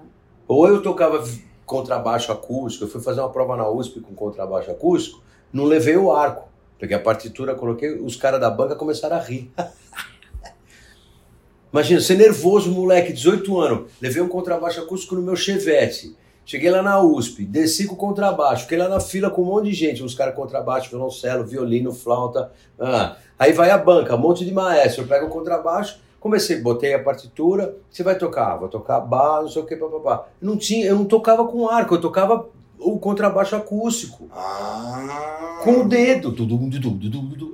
Ou 0.45 0.67
eu 0.67 0.81
tocava 0.81 1.23
contrabaixo 1.65 2.33
acústico, 2.33 2.83
eu 2.83 2.89
fui 2.89 3.01
fazer 3.01 3.21
uma 3.21 3.29
prova 3.29 3.55
na 3.55 3.69
USP 3.69 4.01
com 4.01 4.13
contrabaixo 4.13 4.69
acústico, 4.69 5.23
não 5.53 5.63
levei 5.63 5.95
o 5.95 6.11
arco. 6.11 6.49
Peguei 6.77 6.97
a 6.97 6.99
partitura, 6.99 7.55
coloquei, 7.55 7.97
os 7.97 8.17
caras 8.17 8.41
da 8.41 8.49
banca 8.49 8.75
começaram 8.75 9.15
a 9.15 9.21
rir. 9.21 9.49
Imagina, 11.71 12.01
ser 12.01 12.17
nervoso, 12.17 12.69
moleque, 12.69 13.13
18 13.13 13.61
anos, 13.61 13.91
levei 14.01 14.21
um 14.21 14.27
contrabaixo 14.27 14.81
acústico 14.81 15.15
no 15.15 15.21
meu 15.21 15.37
chevette. 15.37 16.13
Cheguei 16.45 16.69
lá 16.69 16.81
na 16.81 17.01
USP, 17.01 17.45
desci 17.45 17.87
com 17.87 17.93
o 17.93 17.97
contrabaixo, 17.97 18.63
fiquei 18.63 18.77
lá 18.77 18.89
na 18.89 18.99
fila 18.99 19.29
com 19.29 19.41
um 19.41 19.45
monte 19.45 19.69
de 19.69 19.73
gente, 19.73 20.03
uns 20.03 20.13
caras 20.13 20.35
contrabaixo, 20.35 20.89
violoncelo, 20.89 21.45
violino, 21.45 21.93
flauta. 21.93 22.51
ah. 22.79 23.15
Aí 23.39 23.51
vai 23.53 23.71
a 23.71 23.77
banca, 23.77 24.15
um 24.15 24.19
monte 24.19 24.45
de 24.45 24.53
maestro, 24.53 25.03
eu 25.03 25.07
pego 25.07 25.25
o 25.25 25.29
contrabaixo, 25.29 25.99
comecei, 26.19 26.61
botei 26.61 26.93
a 26.93 27.03
partitura, 27.03 27.75
você 27.89 28.03
vai 28.03 28.17
tocar, 28.17 28.57
vou 28.57 28.69
tocar 28.69 28.99
bar, 28.99 29.41
não 29.41 29.49
sei 29.49 29.61
o 29.61 29.65
que, 29.65 29.75
papapá. 29.75 30.27
Não 30.41 30.55
tinha, 30.57 30.85
eu 30.85 30.95
não 30.95 31.05
tocava 31.05 31.45
com 31.45 31.67
arco, 31.67 31.95
eu 31.95 32.01
tocava 32.01 32.47
o 32.79 32.99
contrabaixo 32.99 33.55
acústico. 33.55 34.27
Ah. 34.31 35.61
Com 35.63 35.81
o 35.81 35.87
dedo. 35.87 36.31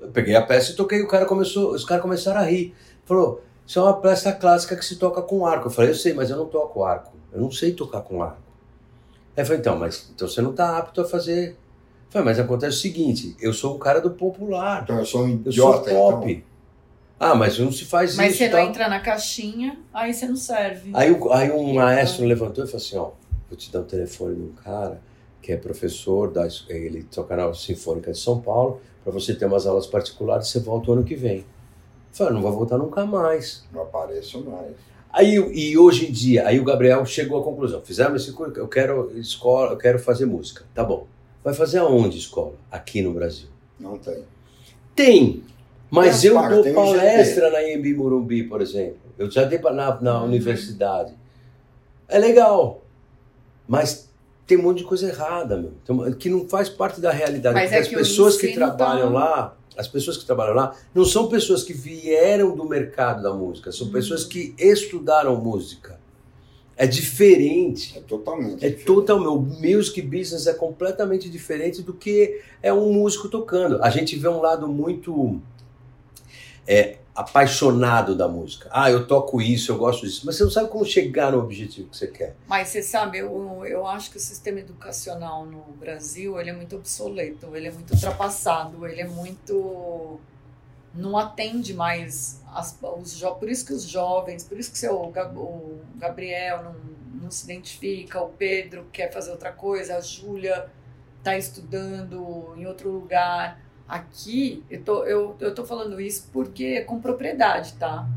Eu 0.01 0.09
peguei 0.09 0.35
a 0.35 0.41
peça 0.41 0.71
e 0.71 0.75
toquei, 0.75 1.01
o 1.01 1.07
cara 1.07 1.25
começou, 1.25 1.71
os 1.71 1.85
caras 1.85 2.01
começaram 2.01 2.41
a 2.41 2.43
rir. 2.43 2.73
Falou, 3.05 3.41
isso 3.65 3.77
é 3.79 3.83
uma 3.83 3.93
peça 3.93 4.31
clássica 4.31 4.75
que 4.75 4.83
se 4.83 4.95
toca 4.95 5.21
com 5.21 5.45
arco. 5.45 5.67
Eu 5.67 5.71
falei, 5.71 5.91
eu 5.91 5.95
sei, 5.95 6.13
mas 6.13 6.29
eu 6.31 6.37
não 6.37 6.47
toco 6.47 6.83
arco. 6.83 7.13
Eu 7.31 7.39
não 7.39 7.51
sei 7.51 7.71
tocar 7.73 8.01
com 8.01 8.21
arco. 8.23 8.48
Aí 9.35 9.41
eu 9.43 9.45
falei, 9.45 9.59
então, 9.59 9.77
mas 9.77 10.09
então 10.13 10.27
você 10.27 10.41
não 10.41 10.51
está 10.51 10.77
apto 10.77 11.01
a 11.01 11.05
fazer. 11.05 11.51
Eu 11.51 12.11
falei, 12.11 12.25
mas 12.25 12.39
acontece 12.39 12.77
o 12.77 12.79
seguinte, 12.81 13.35
eu 13.39 13.53
sou 13.53 13.75
um 13.75 13.79
cara 13.79 13.99
do 14.01 14.11
popular. 14.11 14.83
Então 14.83 14.97
eu 14.99 15.05
sou 15.05 15.23
um 15.25 15.29
Eu 15.29 15.35
idiota, 15.51 15.89
sou 15.89 16.11
pop. 16.11 16.31
então. 16.31 16.49
Ah, 17.19 17.35
mas 17.35 17.59
não 17.59 17.71
se 17.71 17.83
faz 17.85 18.15
Mas 18.15 18.29
isso. 18.31 18.37
você 18.39 18.49
não 18.49 18.57
tal. 18.59 18.67
entra 18.67 18.87
na 18.89 18.99
caixinha, 19.01 19.77
aí 19.93 20.13
você 20.13 20.25
não 20.27 20.37
serve. 20.37 20.91
Aí, 20.93 21.11
o- 21.11 21.31
aí 21.33 21.51
um 21.51 21.73
maestro 21.73 22.25
levantou 22.25 22.63
e 22.63 22.67
falou 22.67 22.77
assim, 22.85 22.97
ó, 22.97 23.11
vou 23.49 23.57
te 23.57 23.69
dar 23.71 23.81
o 23.81 23.83
telefone 23.83 24.35
de 24.35 24.41
um 24.41 24.53
cara 24.53 25.01
que 25.41 25.51
é 25.51 25.57
professor, 25.57 26.31
da, 26.31 26.47
ele 26.69 27.03
toca 27.03 27.35
na 27.35 27.53
Sinfônica 27.53 28.11
de 28.11 28.17
São 28.17 28.39
Paulo, 28.41 28.79
para 29.03 29.11
você 29.11 29.33
ter 29.33 29.45
umas 29.45 29.65
aulas 29.67 29.85
particulares, 29.87 30.47
você 30.47 30.59
volta 30.59 30.91
o 30.91 30.93
ano 30.93 31.03
que 31.03 31.15
vem. 31.15 31.39
Eu 31.39 31.45
falei, 32.13 32.33
não 32.33 32.41
vou 32.41 32.51
voltar 32.53 32.77
nunca 32.77 33.05
mais. 33.05 33.65
Não 33.71 33.81
apareço 33.81 34.41
mais. 34.43 34.75
Aí, 35.11 35.35
e 35.35 35.77
hoje 35.77 36.07
em 36.07 36.11
dia, 36.11 36.47
aí 36.47 36.59
o 36.59 36.63
Gabriel 36.63 37.03
chegou 37.05 37.39
à 37.39 37.43
conclusão: 37.43 37.81
fizemos 37.81 38.21
esse 38.23 38.31
curso, 38.31 38.57
eu 38.59 38.67
quero 38.67 39.11
escola, 39.17 39.71
eu 39.71 39.77
quero 39.77 39.97
fazer 39.99 40.25
música. 40.25 40.63
Tá 40.73 40.83
bom. 40.83 41.07
Vai 41.43 41.53
fazer 41.53 41.79
aonde 41.79 42.17
escola? 42.17 42.53
Aqui 42.71 43.01
no 43.01 43.13
Brasil. 43.13 43.47
Não 43.79 43.97
tem. 43.97 44.23
Tem, 44.95 45.43
mas 45.89 46.21
Tem 46.21 46.29
eu 46.31 46.37
as 46.37 46.43
pagas, 46.45 46.65
dou 46.65 46.73
palestra 46.73 47.49
na 47.49 47.63
Embi 47.63 47.93
Morumbi, 47.93 48.43
por 48.43 48.61
exemplo. 48.61 48.97
Eu 49.17 49.31
já 49.31 49.43
dei 49.45 49.57
na, 49.59 50.01
na 50.01 50.19
Uhum. 50.19 50.25
universidade. 50.25 51.13
É 52.07 52.19
legal, 52.19 52.83
mas 53.67 54.09
tem 54.45 54.57
um 54.57 54.63
monte 54.63 54.79
de 54.79 54.83
coisa 54.83 55.07
errada, 55.07 55.55
meu, 55.57 55.73
que 56.17 56.27
não 56.29 56.47
faz 56.47 56.67
parte 56.69 56.99
da 56.99 57.11
realidade. 57.11 57.53
Mas 57.55 57.69
Porque 57.71 57.75
é 57.75 57.79
as 57.81 57.87
pessoas 57.87 58.35
que 58.37 58.53
trabalham 58.53 59.07
tá- 59.13 59.19
lá, 59.19 59.57
as 59.79 59.87
pessoas 59.87 60.17
que 60.17 60.25
trabalham 60.25 60.53
lá, 60.53 60.75
não 60.93 61.05
são 61.05 61.27
pessoas 61.27 61.63
que 61.63 61.73
vieram 61.73 62.55
do 62.55 62.65
mercado 62.65 63.23
da 63.23 63.33
música, 63.33 63.71
são 63.71 63.87
Uhum. 63.87 63.93
pessoas 63.93 64.23
que 64.25 64.53
estudaram 64.59 65.35
música. 65.37 65.99
É 66.75 66.85
diferente. 66.87 67.97
É 67.97 68.01
totalmente. 68.01 68.65
É 68.65 68.69
totalmente. 68.71 69.27
O 69.27 69.39
music 69.39 70.01
business 70.01 70.47
é 70.47 70.53
completamente 70.53 71.29
diferente 71.29 71.81
do 71.81 71.93
que 71.93 72.39
é 72.61 72.71
um 72.73 72.93
músico 72.93 73.27
tocando. 73.27 73.81
A 73.83 73.89
gente 73.89 74.15
vê 74.17 74.27
um 74.29 74.39
lado 74.39 74.67
muito 74.67 75.41
é, 76.67 76.97
apaixonado 77.21 78.15
da 78.15 78.27
música. 78.27 78.69
Ah, 78.71 78.89
eu 78.89 79.05
toco 79.07 79.41
isso, 79.41 79.71
eu 79.71 79.77
gosto 79.77 80.05
disso. 80.05 80.21
Mas 80.25 80.35
você 80.37 80.43
não 80.43 80.51
sabe 80.51 80.69
como 80.69 80.85
chegar 80.85 81.31
no 81.31 81.39
objetivo 81.39 81.89
que 81.89 81.97
você 81.97 82.07
quer. 82.07 82.35
Mas 82.47 82.69
você 82.69 82.81
sabe, 82.81 83.19
eu, 83.19 83.65
eu 83.65 83.85
acho 83.85 84.09
que 84.11 84.17
o 84.17 84.19
sistema 84.19 84.59
educacional 84.59 85.45
no 85.45 85.61
Brasil 85.79 86.39
ele 86.39 86.49
é 86.49 86.53
muito 86.53 86.75
obsoleto, 86.75 87.55
ele 87.55 87.67
é 87.67 87.71
muito 87.71 87.93
ultrapassado, 87.93 88.85
ele 88.87 89.01
é 89.01 89.07
muito. 89.07 90.19
não 90.93 91.17
atende 91.17 91.73
mais 91.73 92.41
as, 92.53 92.77
os 92.81 93.13
jo- 93.17 93.35
Por 93.35 93.49
isso 93.49 93.65
que 93.65 93.73
os 93.73 93.83
jovens, 93.83 94.43
por 94.43 94.57
isso 94.59 94.71
que 94.71 94.77
seu, 94.77 94.95
o 94.95 95.79
Gabriel 95.97 96.63
não, 96.63 96.75
não 97.23 97.31
se 97.31 97.43
identifica, 97.45 98.21
o 98.21 98.29
Pedro 98.29 98.85
quer 98.91 99.11
fazer 99.11 99.31
outra 99.31 99.51
coisa, 99.51 99.97
a 99.97 100.01
Júlia 100.01 100.67
está 101.19 101.37
estudando 101.37 102.53
em 102.57 102.65
outro 102.65 102.89
lugar. 102.89 103.59
Aqui, 103.89 104.63
eu 104.69 104.83
tô, 104.83 105.03
eu, 105.03 105.35
eu 105.39 105.55
tô 105.55 105.65
falando 105.65 105.99
isso 105.99 106.29
porque 106.31 106.63
é 106.63 106.81
com 106.81 107.01
propriedade, 107.01 107.73
tá? 107.73 108.07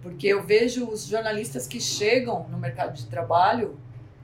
Porque 0.00 0.28
eu 0.28 0.42
vejo 0.44 0.86
os 0.86 1.04
jornalistas 1.04 1.66
que 1.66 1.80
chegam 1.80 2.46
no 2.48 2.56
mercado 2.56 2.94
de 2.94 3.06
trabalho 3.06 3.76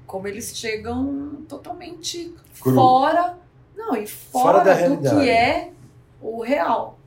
como 0.06 0.28
eles 0.28 0.56
chegam 0.56 1.42
totalmente 1.48 2.32
Cru. 2.62 2.72
fora, 2.74 3.36
não, 3.76 3.96
e 3.96 4.06
Fora 4.06 4.58
fora, 4.60 4.64
da 4.64 4.72
do 4.74 4.78
realidade. 4.78 5.16
que 5.16 5.28
é 5.28 5.72
o 6.22 6.40
real. 6.42 6.98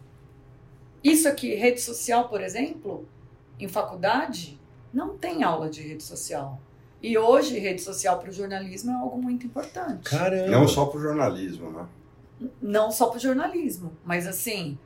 Isso 1.01 1.29
aqui, 1.29 1.55
rede 1.55 1.79
social, 1.79 2.27
por 2.27 2.41
exemplo, 2.41 3.07
em 3.57 3.69
faculdade, 3.69 4.59
não 4.93 5.17
tem 5.17 5.43
aula 5.43 5.69
de 5.69 5.81
rede 5.81 6.03
social. 6.03 6.59
E 7.01 7.17
hoje, 7.17 7.57
rede 7.57 7.81
social 7.81 8.19
para 8.19 8.29
o 8.29 8.33
jornalismo 8.33 8.91
é 8.91 8.95
algo 8.95 9.21
muito 9.21 9.45
importante. 9.45 10.09
Caramba. 10.09 10.47
Não 10.51 10.67
só 10.67 10.85
pro 10.85 10.99
jornalismo, 10.99 11.71
né? 11.71 11.85
Não 12.61 12.91
só 12.91 13.07
para 13.07 13.17
o 13.17 13.19
jornalismo, 13.19 13.91
mas 14.03 14.25
assim, 14.25 14.77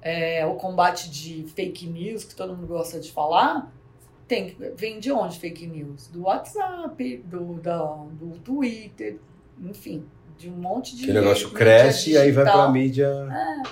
é, 0.00 0.44
o 0.46 0.54
combate 0.54 1.10
de 1.10 1.44
fake 1.54 1.86
news, 1.86 2.24
que 2.24 2.34
todo 2.34 2.54
mundo 2.54 2.66
gosta 2.66 3.00
de 3.00 3.10
falar, 3.10 3.72
tem, 4.28 4.56
vem 4.76 4.98
de 4.98 5.12
onde 5.12 5.38
fake 5.38 5.66
news? 5.66 6.08
Do 6.08 6.22
WhatsApp, 6.22 7.22
do, 7.24 7.54
da, 7.54 7.82
do 8.12 8.38
Twitter, 8.38 9.18
enfim, 9.60 10.04
de 10.38 10.48
um 10.48 10.56
monte 10.56 10.96
de. 10.96 11.04
Que 11.04 11.10
o 11.10 11.14
negócio 11.14 11.50
cresce 11.50 12.10
e 12.12 12.18
aí 12.18 12.32
vai 12.32 12.44
digital, 12.44 12.64
pra 12.64 12.72
mídia. 12.72 13.28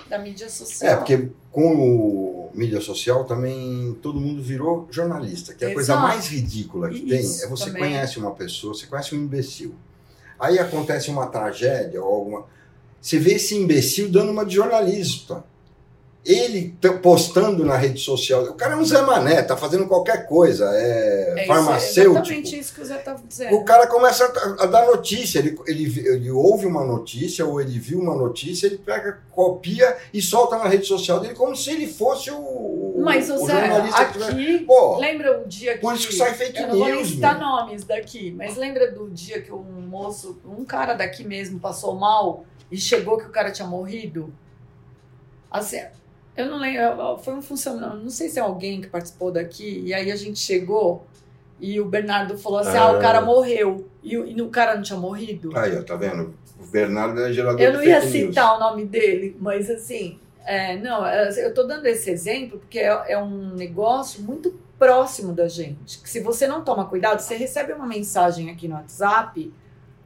Da 0.08 0.18
mídia 0.18 0.48
social. 0.48 0.92
É, 0.92 0.96
porque 0.96 1.30
com 1.50 1.74
o 1.74 2.50
mídia 2.54 2.80
social 2.80 3.24
também 3.24 3.96
todo 4.00 4.20
mundo 4.20 4.42
virou 4.42 4.86
jornalista, 4.90 5.54
que 5.54 5.64
é 5.64 5.70
a 5.70 5.74
coisa 5.74 5.96
mais 5.96 6.28
ridícula 6.28 6.88
que 6.90 7.00
tem. 7.00 7.20
É 7.20 7.46
você 7.48 7.66
também. 7.66 7.82
conhece 7.82 8.18
uma 8.18 8.32
pessoa, 8.32 8.74
você 8.74 8.86
conhece 8.86 9.14
um 9.14 9.18
imbecil. 9.18 9.74
Aí 10.38 10.58
acontece 10.58 11.10
uma 11.10 11.26
tragédia 11.26 12.02
ou 12.02 12.14
alguma. 12.14 12.46
Você 13.00 13.18
vê 13.18 13.34
esse 13.34 13.56
imbecil 13.56 14.08
dando 14.10 14.30
uma 14.32 14.44
de 14.44 14.54
jornalista. 14.56 15.42
Ele 16.22 16.74
t- 16.78 16.90
postando 16.98 17.64
na 17.64 17.78
rede 17.78 17.98
social. 17.98 18.42
O 18.44 18.52
cara 18.52 18.74
é 18.74 18.76
um 18.76 18.84
Zé 18.84 19.00
Mané, 19.00 19.40
tá 19.40 19.56
fazendo 19.56 19.86
qualquer 19.88 20.26
coisa, 20.26 20.66
é, 20.74 21.30
É 21.34 21.38
isso, 21.38 21.46
farmacêutico. 21.46 22.14
exatamente 22.14 22.58
isso 22.58 22.74
que 22.74 22.82
o 22.82 22.84
Zé 22.84 22.98
estava 22.98 23.22
dizendo. 23.26 23.56
O 23.56 23.64
cara 23.64 23.86
começa 23.86 24.26
a, 24.26 24.64
a 24.64 24.66
dar 24.66 24.84
notícia, 24.84 25.38
ele, 25.38 25.58
ele, 25.66 25.98
ele 26.06 26.30
ouve 26.30 26.66
uma 26.66 26.84
notícia 26.84 27.46
ou 27.46 27.58
ele 27.58 27.78
viu 27.78 28.00
uma 28.00 28.14
notícia, 28.14 28.66
ele 28.66 28.76
pega, 28.76 29.18
copia 29.30 29.96
e 30.12 30.20
solta 30.20 30.58
na 30.58 30.68
rede 30.68 30.86
social 30.86 31.20
dele 31.20 31.32
como 31.34 31.56
se 31.56 31.70
ele 31.70 31.86
fosse 31.86 32.30
o, 32.30 32.96
Mas, 32.98 33.30
o 33.30 33.36
o 33.36 33.46
Zé, 33.46 33.52
jornalista 33.68 34.04
que 34.04 34.22
aqui. 34.22 34.58
Pô, 34.66 34.98
Lembra 34.98 35.40
o 35.40 35.48
dia 35.48 35.72
que. 35.76 35.80
por 35.80 35.94
isso 35.94 36.06
que 36.08 36.14
sai 36.16 36.34
fake 36.34 36.60
Eu 36.60 36.68
não 36.68 36.76
vou 36.76 36.84
nem 36.86 36.96
news, 36.96 37.08
citar 37.08 37.38
meu. 37.38 37.48
nomes 37.48 37.82
daqui, 37.84 38.30
mas 38.36 38.58
lembra 38.58 38.92
do 38.92 39.08
dia 39.08 39.40
que 39.40 39.50
um 39.50 39.62
moço, 39.88 40.38
um 40.44 40.66
cara 40.66 40.92
daqui 40.92 41.24
mesmo 41.26 41.58
passou 41.58 41.94
mal 41.94 42.44
e 42.70 42.76
chegou 42.78 43.18
que 43.18 43.24
o 43.26 43.30
cara 43.30 43.50
tinha 43.50 43.66
morrido? 43.66 44.32
Assim, 45.50 45.80
eu 46.36 46.46
não 46.46 46.58
lembro, 46.58 47.18
foi 47.18 47.34
um 47.34 47.42
funcionário, 47.42 47.96
não 48.00 48.10
sei 48.10 48.28
se 48.28 48.38
é 48.38 48.42
alguém 48.42 48.80
que 48.80 48.86
participou 48.88 49.32
daqui, 49.32 49.82
e 49.84 49.92
aí 49.92 50.10
a 50.12 50.16
gente 50.16 50.38
chegou 50.38 51.04
e 51.58 51.80
o 51.80 51.84
Bernardo 51.84 52.38
falou 52.38 52.58
assim: 52.60 52.76
ah, 52.78 52.84
Ah. 52.84 52.92
o 52.92 53.00
cara 53.00 53.20
morreu. 53.20 53.86
E, 54.02 54.16
o- 54.16 54.26
e 54.26 54.40
o 54.40 54.48
cara 54.48 54.74
não 54.76 54.82
tinha 54.82 54.98
morrido? 54.98 55.50
Aí, 55.56 55.76
ó, 55.76 55.82
tá 55.82 55.96
vendo? 55.96 56.34
O 56.58 56.66
Bernardo 56.66 57.20
é 57.20 57.32
gerador 57.32 57.60
Eu 57.60 57.72
não 57.74 57.82
ia 57.82 58.00
citar 58.00 58.56
o 58.56 58.60
nome 58.60 58.84
dele, 58.86 59.36
mas 59.40 59.68
assim, 59.68 60.18
é, 60.44 60.76
não, 60.76 61.04
é, 61.06 61.28
eu 61.44 61.52
tô 61.52 61.64
dando 61.64 61.84
esse 61.86 62.10
exemplo 62.10 62.58
porque 62.58 62.78
é, 62.78 63.12
é 63.12 63.18
um 63.18 63.54
negócio 63.54 64.22
muito 64.22 64.58
próximo 64.78 65.32
da 65.34 65.48
gente. 65.48 65.98
Que 66.00 66.08
se 66.08 66.20
você 66.20 66.46
não 66.46 66.62
toma 66.62 66.86
cuidado, 66.86 67.20
você 67.20 67.34
recebe 67.34 67.72
uma 67.74 67.86
mensagem 67.86 68.50
aqui 68.50 68.66
no 68.68 68.74
WhatsApp, 68.76 69.52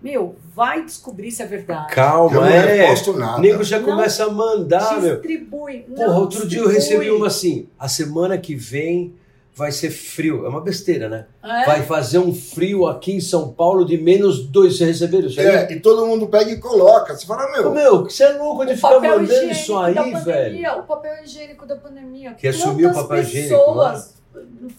meu, 0.05 0.37
vai 0.55 0.85
descobrir 0.85 1.31
se 1.33 1.43
é 1.43 1.47
verdade. 1.47 1.87
Eu 1.90 1.95
Calma, 1.95 2.35
não 2.40 2.47
é. 2.47 2.83
reposto 2.83 3.12
O 3.12 3.19
nada. 3.19 3.40
nego 3.40 3.64
já 3.64 3.79
Não 3.79 3.87
começa 3.87 4.25
a 4.27 4.31
mandar, 4.31 5.01
meu. 5.01 5.14
Distribui. 5.17 5.87
não 5.88 5.97
Porra, 5.97 6.19
outro 6.19 6.47
dia 6.47 6.61
eu 6.61 6.69
distribui. 6.69 6.75
recebi 7.07 7.11
uma 7.11 7.29
assim. 7.29 7.69
A 7.79 7.88
semana 7.88 8.37
que 8.37 8.55
vem 8.55 9.14
vai 9.57 9.73
ser 9.73 9.90
frio. 9.90 10.45
É 10.45 10.49
uma 10.49 10.61
besteira, 10.61 11.09
né? 11.09 11.27
É? 11.43 11.64
Vai 11.64 11.83
fazer 11.85 12.19
um 12.19 12.35
frio 12.35 12.87
aqui 12.87 13.12
em 13.12 13.21
São 13.21 13.49
Paulo 13.53 13.85
de 13.85 13.97
menos 13.97 14.47
dois. 14.47 14.77
Vocês 14.77 14.90
receberam 15.01 15.27
isso 15.29 15.40
aí? 15.40 15.47
É, 15.47 15.73
e 15.73 15.81
todo 15.81 16.07
mundo 16.07 16.27
pega 16.27 16.51
e 16.51 16.59
coloca. 16.59 17.17
Você 17.17 17.25
fala, 17.25 17.51
meu, 17.53 17.73
meu, 17.73 18.03
você 18.05 18.25
é 18.25 18.33
louco 18.33 18.67
de 18.67 18.73
O 18.73 18.77
ficar 18.77 18.88
papel 18.90 19.11
mandando 19.12 19.25
higiênico 19.33 19.53
isso 19.53 19.79
aí, 19.79 19.95
da 19.95 20.03
velho. 20.03 20.23
pandemia, 20.25 20.77
o 20.77 20.83
papel 20.83 21.25
higiênico 21.25 21.67
da 21.67 21.77
pandemia. 21.77 22.35
Que 22.35 22.49
assumiu 22.49 22.90
o 22.90 22.95
papel 22.95 23.21
higiênico, 23.23 23.55
né? 23.55 23.61
pessoas 23.61 24.14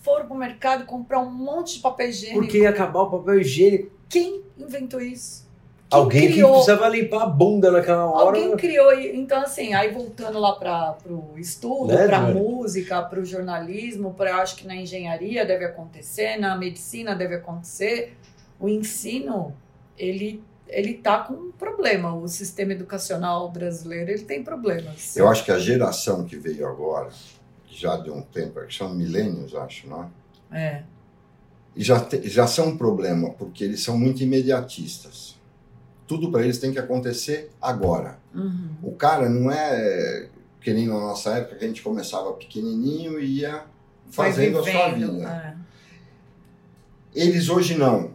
foram 0.04 0.26
pro 0.26 0.36
mercado 0.36 0.86
comprar 0.86 1.20
um 1.20 1.32
monte 1.32 1.76
de 1.76 1.80
papel 1.80 2.10
higiênico. 2.10 2.42
Porque 2.42 2.60
ia 2.60 2.70
acabar 2.70 3.02
o 3.04 3.10
papel 3.10 3.40
higiênico. 3.40 3.95
Quem 4.10 4.44
inventou 4.58 5.02
isso? 5.02 5.46
Quem 5.90 6.00
Alguém 6.00 6.32
criou? 6.32 6.50
que 6.50 6.66
precisava 6.66 6.90
limpar 6.90 7.24
a 7.24 7.26
bunda 7.28 7.72
naquela 7.72 8.06
hora. 8.06 8.26
Alguém 8.26 8.58
criou, 8.58 8.92
então 8.94 9.42
assim, 9.42 9.74
aí 9.74 9.92
voltando 9.92 10.40
lá 10.40 10.54
para 10.54 10.98
o 11.08 11.38
estudo, 11.38 11.94
Né, 11.94 12.08
para 12.08 12.20
Dani? 12.22 12.40
música, 12.40 13.02
para 13.04 13.20
o 13.20 13.26
jornalismo, 13.26 14.14
para 14.14 14.38
acho 14.38 14.56
que 14.58 14.68
na 14.68 14.76
engenharia 14.76 15.46
deve 15.46 15.64
acontecer, 15.66 16.38
na 16.38 16.56
medicina 16.58 17.16
deve 17.16 17.36
acontecer, 17.36 18.18
o 18.60 18.68
ensino 18.68 19.54
ele 19.98 20.44
ele 20.68 20.96
tá 20.96 21.20
com 21.20 21.36
um 21.36 21.52
problema, 21.52 22.16
o 22.16 22.28
sistema 22.28 22.72
educacional 22.74 23.48
brasileiro 23.52 24.10
ele 24.10 24.24
tem 24.24 24.44
problemas. 24.44 25.16
eu 25.16 25.28
acho 25.30 25.46
que 25.46 25.52
a 25.52 25.60
geração 25.60 26.26
que 26.26 26.36
veio 26.36 26.68
agora, 26.68 27.10
que 27.68 27.80
já 27.80 27.96
de 27.98 28.10
um 28.10 28.24
tempo, 28.24 28.60
que 28.66 28.74
são 28.74 28.90
milênios, 28.94 29.54
acho, 29.54 29.88
não 29.88 30.10
é? 30.52 30.58
É, 30.60 30.84
já, 31.76 32.00
te- 32.00 32.28
já 32.30 32.48
são 32.48 32.68
um 32.70 32.78
problema, 32.78 33.32
porque 33.32 33.64
eles 33.64 33.84
são 33.84 33.98
muito 33.98 34.22
imediatistas. 34.24 35.36
Tudo 36.08 36.32
para 36.32 36.44
eles 36.44 36.58
tem 36.60 36.72
que 36.72 36.80
acontecer 36.80 37.50
agora. 37.62 38.20
uhum. 38.34 38.70
O 38.84 38.92
cara 38.92 39.28
não 39.30 39.52
é 39.52 40.28
que 40.62 40.74
nem 40.74 40.88
na 40.88 40.94
nossa 41.00 41.32
época 41.32 41.56
que 41.58 41.66
a 41.66 41.68
gente 41.68 41.82
começava 41.82 42.32
pequenininho 42.34 43.20
e 43.20 43.40
ia 43.42 43.64
fazendo 44.10 44.60
a 44.60 44.64
sua 44.64 44.90
vivendo, 44.90 45.14
vida. 45.14 45.30
é. 45.30 45.56
Eles 47.14 47.50
hoje 47.50 47.76
não. 47.78 48.12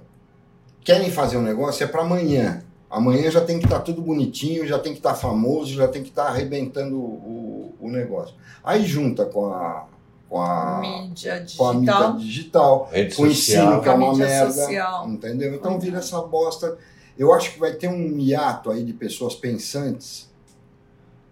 Querem 0.82 1.10
fazer 1.10 1.36
um 1.36 1.42
negócio 1.42 1.84
é 1.84 1.86
para 1.86 2.02
amanhã. 2.02 2.62
Amanhã 2.88 3.30
já 3.30 3.40
tem 3.40 3.58
que 3.58 3.64
estar 3.66 3.80
tudo 3.80 4.02
bonitinho, 4.02 4.66
já 4.66 4.78
tem 4.78 4.92
que 4.92 4.98
estar 4.98 5.14
famoso, 5.14 5.72
já 5.74 5.86
tem 5.86 6.02
que 6.02 6.08
estar 6.08 6.26
arrebentando 6.26 6.96
o, 6.98 7.74
o 7.80 7.88
negócio. 7.90 8.34
Aí 8.64 8.84
junta 8.84 9.24
com 9.24 9.46
a, 9.52 9.86
com 10.30 10.40
a, 10.40 10.78
mídia 10.80 11.44
com 11.56 11.66
a 11.68 11.74
mídia 11.74 11.92
digital, 11.92 12.16
digital, 12.16 12.88
Rede 12.92 13.16
com 13.16 13.22
o 13.24 13.26
ensino, 13.26 13.82
que 13.82 13.88
é 13.88 13.92
uma 13.92 14.14
merda. 14.16 14.52
social. 14.52 15.08
Entendeu? 15.08 15.54
Então 15.56 15.72
Uhum. 15.72 15.78
vira 15.80 15.98
essa 15.98 16.20
bosta. 16.22 16.78
Eu 17.18 17.34
acho 17.34 17.52
que 17.52 17.58
vai 17.58 17.72
ter 17.72 17.88
um 17.88 18.16
hiato 18.18 18.70
aí 18.70 18.84
de 18.84 18.92
pessoas 18.92 19.34
pensantes 19.34 20.30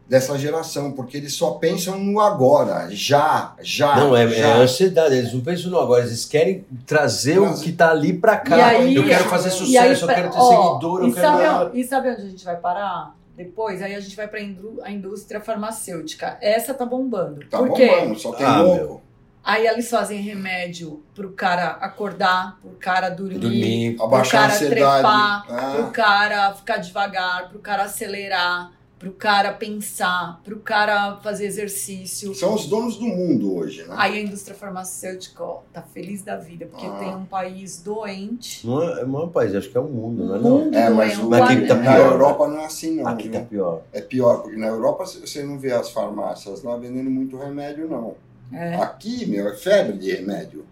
dessa 0.06 0.36
geração, 0.38 0.90
porque 0.92 1.16
eles 1.18 1.34
só 1.34 1.52
pensam 1.52 1.98
no 1.98 2.18
agora, 2.20 2.88
já, 2.90 3.54
já. 3.60 3.94
Não, 3.96 4.16
é, 4.16 4.24
é 4.24 4.28
já. 4.30 4.56
ansiedade. 4.56 5.14
Eles 5.14 5.32
não 5.32 5.42
pensam 5.42 5.70
no 5.70 5.78
agora. 5.78 6.02
Eles 6.04 6.24
querem 6.24 6.64
trazer 6.86 7.38
o 7.38 7.42
Trazer. 7.44 7.64
que 7.64 7.72
tá 7.72 7.90
ali 7.90 8.14
pra 8.14 8.36
cá. 8.38 8.66
Aí- 8.68 8.94
eu 8.96 9.06
quero 9.06 9.24
fazer 9.26 9.50
sucesso, 9.50 10.06
aí, 10.06 10.10
eu 10.10 10.16
quero 10.16 10.30
ter 10.32 10.38
ó, 10.38 10.68
seguidor, 10.70 11.00
eu 11.02 11.08
e 11.08 11.12
quero. 11.12 11.26
sabe, 11.26 11.80
e 11.80 11.84
sabe 11.84 12.10
onde 12.10 12.22
a 12.22 12.24
gente 12.24 12.44
vai 12.44 12.56
parar? 12.56 13.14
Depois, 13.38 13.80
aí 13.80 13.94
a 13.94 14.00
gente 14.00 14.16
vai 14.16 14.26
para 14.26 14.40
a 14.40 14.90
indústria 14.90 15.40
farmacêutica. 15.40 16.36
Essa 16.42 16.74
tá 16.74 16.84
bombando. 16.84 17.46
Tá 17.48 17.58
Por 17.58 17.72
quê? 17.72 17.86
mano, 17.88 18.18
só 18.18 18.32
tem 18.32 18.44
Ah, 18.44 18.60
louco. 18.62 19.00
Aí 19.44 19.64
eles 19.66 19.88
fazem 19.88 20.20
remédio 20.20 21.02
pro 21.14 21.30
cara 21.32 21.68
acordar, 21.80 22.58
pro 22.60 22.72
cara 22.72 23.08
dormir, 23.08 23.38
Dormir. 23.38 23.94
pro 23.96 24.04
Abaixar 24.06 24.40
a 24.40 24.42
cara 24.48 24.54
ansiedade. 24.54 24.80
trepar, 25.02 25.46
Ah. 25.48 25.72
pro 25.76 25.90
cara 25.92 26.54
ficar 26.54 26.76
devagar, 26.78 27.48
pro 27.48 27.58
cara 27.60 27.84
acelerar, 27.84 28.72
pro 28.98 29.12
cara 29.12 29.52
pensar, 29.52 30.40
pro 30.44 30.58
cara 30.58 31.16
fazer 31.22 31.46
exercício. 31.46 32.34
São 32.34 32.54
os 32.54 32.66
donos 32.66 32.96
do 32.96 33.04
mundo 33.06 33.54
hoje, 33.56 33.84
né? 33.86 33.94
Aí 33.96 34.18
a 34.18 34.20
indústria 34.22 34.56
farmacêutica 34.56 35.42
ó, 35.44 35.60
tá 35.72 35.82
feliz 35.82 36.22
da 36.22 36.36
vida, 36.36 36.66
porque 36.66 36.84
Ah. 36.86 36.96
tem 36.98 37.14
um 37.14 37.24
país 37.24 37.80
doente. 37.80 38.66
Não 38.66 38.82
é, 38.82 39.04
não 39.06 39.20
é 39.20 39.24
um 39.24 39.28
país, 39.28 39.54
acho 39.54 39.70
que 39.70 39.76
é 39.78 39.80
um 39.80 39.88
mundo, 39.88 40.24
não 40.24 40.34
é? 40.34 40.38
Um 40.38 40.42
Não. 40.42 40.50
mundo 40.64 40.74
É, 40.76 40.90
mas 40.90 41.08
doente, 41.16 41.20
o- 41.20 41.26
um 41.26 41.30
Mas 41.30 41.42
aqui 41.50 41.66
tá 41.66 41.74
na 41.76 41.82
pior. 41.94 42.12
Europa 42.12 42.48
não 42.48 42.58
é 42.60 42.64
assim, 42.66 42.96
não. 42.96 43.06
Aqui 43.06 43.28
viu? 43.28 43.32
tá 43.40 43.46
pior. 43.46 43.82
É 43.92 44.00
pior, 44.00 44.42
porque 44.42 44.56
na 44.56 44.66
Europa 44.66 45.04
você 45.06 45.42
não 45.44 45.58
vê 45.58 45.72
as 45.72 45.90
farmácias 45.90 46.62
lá 46.62 46.76
vendendo 46.76 47.08
muito 47.10 47.36
remédio, 47.36 47.88
não. 47.88 48.14
É, 48.52 48.76
Aqui, 48.76 49.26
meu, 49.26 49.46
é 49.48 49.54
febre 49.54 49.98
de 49.98 50.10
remédio. 50.10 50.64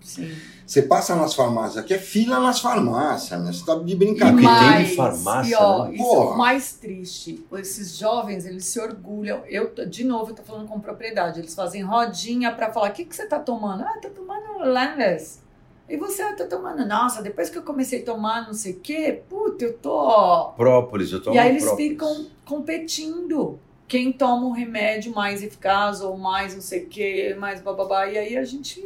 Sim. 0.00 0.30
Você 0.66 0.82
passa 0.82 1.16
nas 1.16 1.34
farmácias, 1.34 1.78
aqui 1.78 1.94
é 1.94 1.98
fila 1.98 2.38
nas 2.40 2.60
farmácias, 2.60 3.42
né? 3.42 3.52
Você 3.52 3.64
tá 3.64 3.74
de 3.76 3.92
E 3.92 3.96
brincadeira. 3.96 4.40
que 4.40 4.74
tem 4.76 4.84
de 4.84 4.96
farmácia, 4.96 5.52
e, 5.52 5.54
ó, 5.54 5.84
né? 5.86 5.94
isso 5.94 6.02
é 6.04 6.18
o 6.18 6.36
mais 6.36 6.72
triste. 6.74 7.46
Esses 7.54 7.96
jovens, 7.96 8.44
eles 8.44 8.64
se 8.66 8.78
orgulham. 8.78 9.42
Eu, 9.46 9.72
de 9.86 10.04
novo, 10.04 10.30
eu 10.32 10.34
tô 10.34 10.42
falando 10.42 10.68
com 10.68 10.78
propriedade. 10.78 11.40
Eles 11.40 11.54
fazem 11.54 11.82
rodinha 11.82 12.52
pra 12.52 12.70
falar: 12.72 12.90
o 12.90 12.92
que, 12.92 13.04
que 13.04 13.16
você 13.16 13.26
tá 13.26 13.38
tomando? 13.38 13.82
Ah, 13.82 13.98
tô 14.00 14.10
tomando 14.10 14.58
Landes. 14.58 15.42
E 15.88 15.96
você, 15.96 16.20
ah, 16.20 16.34
tô 16.36 16.44
tomando. 16.44 16.84
Nossa, 16.86 17.22
depois 17.22 17.48
que 17.48 17.56
eu 17.56 17.62
comecei 17.62 18.02
a 18.02 18.04
tomar 18.04 18.46
não 18.46 18.52
sei 18.52 18.72
o 18.74 18.80
quê, 18.80 19.22
puta, 19.26 19.64
eu 19.64 19.72
tô. 19.78 20.50
Própolis, 20.54 21.10
eu 21.12 21.22
tomo 21.22 21.34
e 21.34 21.38
aí 21.38 21.48
eles 21.48 21.64
própolis. 21.64 21.88
ficam 21.88 22.26
competindo. 22.44 23.58
Quem 23.86 24.12
toma 24.12 24.46
um 24.46 24.50
remédio 24.50 25.14
mais 25.14 25.42
eficaz 25.42 26.02
ou 26.02 26.14
mais 26.18 26.54
não 26.54 26.60
sei 26.60 26.84
o 26.84 26.88
quê, 26.88 27.34
mais 27.38 27.62
bababá. 27.62 28.06
E 28.06 28.18
aí 28.18 28.36
a 28.36 28.44
gente. 28.44 28.84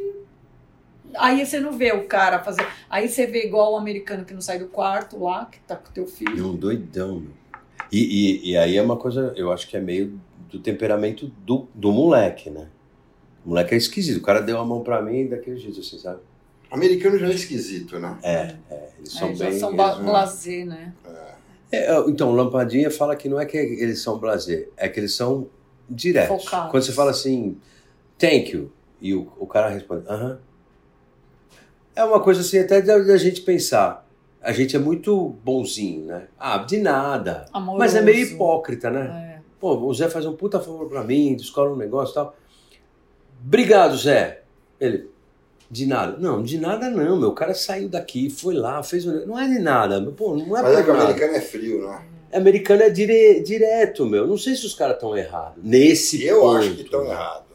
Aí 1.18 1.44
você 1.44 1.60
não 1.60 1.72
vê 1.72 1.92
o 1.92 2.04
cara 2.06 2.38
fazer. 2.42 2.66
Aí 2.88 3.08
você 3.08 3.26
vê 3.26 3.44
igual 3.46 3.72
o 3.72 3.76
americano 3.76 4.24
que 4.24 4.34
não 4.34 4.40
sai 4.40 4.58
do 4.58 4.66
quarto 4.66 5.18
lá, 5.22 5.46
que 5.46 5.58
tá 5.60 5.76
com 5.76 5.88
o 5.90 5.92
teu 5.92 6.06
filho. 6.06 6.36
E 6.36 6.42
um 6.42 6.54
doidão, 6.54 7.20
meu. 7.20 7.30
E, 7.90 7.98
e, 8.46 8.50
e 8.52 8.56
aí 8.56 8.76
é 8.76 8.82
uma 8.82 8.96
coisa, 8.96 9.32
eu 9.36 9.52
acho 9.52 9.68
que 9.68 9.76
é 9.76 9.80
meio 9.80 10.18
do 10.50 10.58
temperamento 10.58 11.26
do, 11.44 11.68
do 11.74 11.92
moleque, 11.92 12.48
né? 12.50 12.68
O 13.44 13.50
moleque 13.50 13.74
é 13.74 13.76
esquisito. 13.76 14.18
O 14.18 14.22
cara 14.22 14.40
deu 14.40 14.58
a 14.58 14.64
mão 14.64 14.82
pra 14.82 15.02
mim 15.02 15.26
daquele 15.26 15.58
jeito, 15.58 15.80
assim, 15.80 15.98
sabe? 15.98 16.20
Americano 16.70 17.18
já 17.18 17.26
é 17.26 17.32
esquisito, 17.34 17.98
né? 17.98 18.16
É, 18.22 18.56
é. 18.70 18.88
Eles 18.98 19.12
são 19.12 19.28
É, 19.28 19.34
bem. 19.34 19.52
são 19.58 19.68
eles- 19.74 19.98
blasé, 19.98 20.64
né? 20.64 20.94
É, 21.70 21.98
então, 22.08 22.32
Lampadinha 22.32 22.90
fala 22.90 23.16
que 23.16 23.28
não 23.28 23.40
é 23.40 23.46
que 23.46 23.56
eles 23.56 24.00
são 24.02 24.18
blazer, 24.18 24.70
é 24.76 24.88
que 24.88 25.00
eles 25.00 25.14
são 25.14 25.48
diretos. 25.88 26.44
Focados. 26.44 26.70
Quando 26.70 26.82
você 26.84 26.92
fala 26.92 27.10
assim, 27.10 27.58
thank 28.18 28.52
you, 28.52 28.70
e 29.00 29.14
o, 29.14 29.30
o 29.38 29.46
cara 29.46 29.68
responde, 29.68 30.06
aham. 30.08 30.38
É 31.94 32.02
uma 32.04 32.20
coisa 32.20 32.40
assim, 32.40 32.58
até 32.58 32.80
da, 32.80 32.98
da 32.98 33.16
gente 33.16 33.40
pensar. 33.42 34.06
A 34.40 34.50
gente 34.52 34.74
é 34.74 34.78
muito 34.78 35.36
bonzinho, 35.44 36.04
né? 36.06 36.26
Ah, 36.38 36.58
de 36.58 36.78
nada. 36.78 37.46
Amoroso. 37.52 37.78
Mas 37.78 37.94
é 37.94 38.00
meio 38.02 38.18
hipócrita, 38.26 38.90
né? 38.90 39.36
É. 39.38 39.42
Pô, 39.60 39.76
o 39.76 39.94
Zé 39.94 40.08
faz 40.08 40.26
um 40.26 40.34
puta 40.34 40.58
favor 40.58 40.88
pra 40.88 41.04
mim, 41.04 41.36
descola 41.36 41.70
um 41.72 41.76
negócio 41.76 42.12
e 42.12 42.14
tal. 42.14 42.36
Obrigado, 43.44 43.96
Zé. 43.96 44.42
Ele, 44.80 45.08
de 45.70 45.86
nada. 45.86 46.16
Não, 46.18 46.42
de 46.42 46.58
nada 46.58 46.88
não, 46.90 47.16
meu. 47.16 47.28
O 47.28 47.34
cara 47.34 47.54
saiu 47.54 47.88
daqui, 47.88 48.28
foi 48.30 48.54
lá, 48.54 48.82
fez 48.82 49.06
um... 49.06 49.24
Não 49.26 49.38
é 49.38 49.46
de 49.46 49.58
nada. 49.60 50.00
Pô, 50.16 50.36
não 50.36 50.56
é 50.56 50.62
Mas 50.62 50.78
é 50.78 50.82
que 50.82 50.90
o 50.90 50.92
nada. 50.92 51.04
americano 51.06 51.34
é 51.34 51.40
frio, 51.40 51.86
né? 51.88 52.04
Americano 52.32 52.82
é 52.82 52.90
dire- 52.90 53.42
direto, 53.42 54.06
meu. 54.06 54.26
Não 54.26 54.38
sei 54.38 54.56
se 54.56 54.64
os 54.66 54.74
caras 54.74 54.94
estão 54.94 55.16
errados. 55.16 55.62
Nesse 55.62 56.24
Eu 56.24 56.40
ponto. 56.40 56.56
acho 56.58 56.74
que 56.74 56.82
estão 56.82 57.04
errados. 57.04 57.51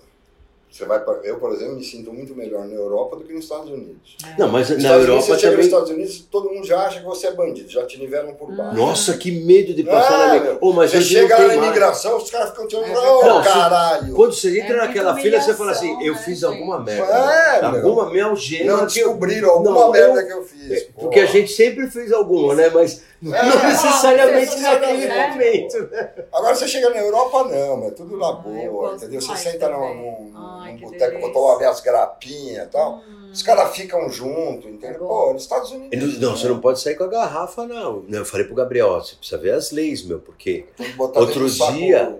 Você 0.77 0.85
vai 0.85 0.99
pra, 1.03 1.15
eu, 1.23 1.39
por 1.39 1.51
exemplo, 1.53 1.75
me 1.75 1.83
sinto 1.83 2.13
muito 2.13 2.35
melhor 2.35 2.67
na 2.67 2.75
Europa 2.75 3.15
do 3.15 3.23
que 3.23 3.33
nos 3.33 3.45
Estados 3.45 3.67
Unidos. 3.71 4.15
Não, 4.37 4.47
mas 4.47 4.69
Nos 4.69 4.77
na 4.83 4.83
Estados 4.83 5.07
Unidos, 5.07 5.07
Europa 5.07 5.25
você 5.25 5.39
chega 5.39 5.47
nos 5.47 5.49
também... 5.49 5.65
Estados 5.65 5.89
Unidos, 5.89 6.27
todo 6.31 6.49
mundo 6.51 6.67
já 6.67 6.79
acha 6.81 6.99
que 6.99 7.05
você 7.05 7.27
é 7.27 7.31
bandido, 7.33 7.67
já 7.67 7.83
te 7.87 7.97
nivelam 7.99 8.35
por 8.35 8.55
baixo. 8.55 8.75
Nossa, 8.77 9.17
que 9.17 9.31
medo 9.31 9.73
de 9.73 9.83
passar 9.83 10.13
Ah, 10.35 10.39
na. 10.39 10.57
Ô, 10.61 10.73
mas 10.73 10.91
Você 10.91 11.01
chega 11.01 11.35
na 11.35 11.47
mais. 11.47 11.57
imigração, 11.63 12.17
os 12.17 12.29
caras 12.29 12.51
ficam 12.51 12.67
te 12.67 12.75
olhando 12.75 12.91
É 12.91 13.25
Não, 13.27 13.43
se- 13.43 13.49
caralho! 13.49 14.13
Quando 14.13 14.33
você 14.35 14.59
entra 14.59 14.73
É 14.75 14.77
naquela 14.77 15.15
fila, 15.15 15.41
você 15.41 15.53
fala 15.55 15.71
assim, 15.71 15.91
eu 16.05 16.13
né, 16.13 16.19
fiz 16.23 16.35
gente? 16.41 16.45
alguma 16.45 16.79
merda. 16.79 17.11
É, 17.11 17.65
alguma 17.65 18.09
minha 18.11 18.25
algema 18.25 18.77
Não 18.77 18.85
descobriram 18.85 19.49
alguma 19.49 19.71
Não, 19.81 19.91
merda 19.91 20.19
eu- 20.21 20.27
que 20.27 20.33
eu 20.33 20.43
fiz. 20.43 20.83
pô. 20.83 21.01
Porque 21.01 21.19
a 21.21 21.25
gente 21.25 21.51
sempre 21.51 21.89
fez 21.89 22.11
alguma, 22.13 22.53
né? 22.53 22.69
Mas 22.69 23.01
não 23.21 23.35
É, 23.35 23.43
necessariamente 23.67 24.55
não 24.55 24.61
naquele 24.73 24.93
necessariamente. 24.97 25.77
momento. 25.77 25.91
né? 25.91 26.13
Agora 26.31 26.55
você 26.55 26.67
chega 26.67 26.89
na 26.89 26.97
Europa, 26.97 27.43
não, 27.45 27.77
mas 27.77 27.93
tudo 27.93 28.17
na 28.17 28.27
Ah, 28.29 28.31
boa, 28.33 28.89
gosto 28.91 28.95
entendeu? 29.05 29.21
Você 29.21 29.35
senta 29.37 29.69
num, 29.69 29.75
também. 29.79 29.95
num, 29.95 30.31
Ai, 30.35 30.73
num 30.73 30.79
boteco 30.79 31.19
pra 31.19 31.29
tomar 31.29 31.57
minhas 31.57 31.81
grapinhas 31.81 32.65
e 32.65 32.69
tal. 32.69 32.97
Hum. 33.07 33.17
Os 33.31 33.43
caras 33.43 33.75
ficam 33.75 34.09
junto, 34.09 34.67
entendeu? 34.69 34.95
É. 34.95 35.07
Pô, 35.07 35.33
nos 35.33 35.43
Estados 35.43 35.71
Unidos. 35.71 36.19
Não, 36.19 36.35
você 36.35 36.47
não 36.47 36.59
pode 36.61 36.79
sair 36.79 36.95
com 36.95 37.03
a 37.03 37.07
garrafa, 37.07 37.67
não. 37.67 38.03
Não, 38.07 38.19
Eu 38.19 38.25
falei 38.25 38.45
pro 38.45 38.55
Gabriel, 38.55 38.87
ó, 38.87 38.99
você 38.99 39.15
precisa 39.15 39.39
ver 39.39 39.51
as 39.53 39.71
leis, 39.71 40.03
meu, 40.03 40.19
porque. 40.19 40.65
Outro 41.13 41.47
dia, 41.49 42.17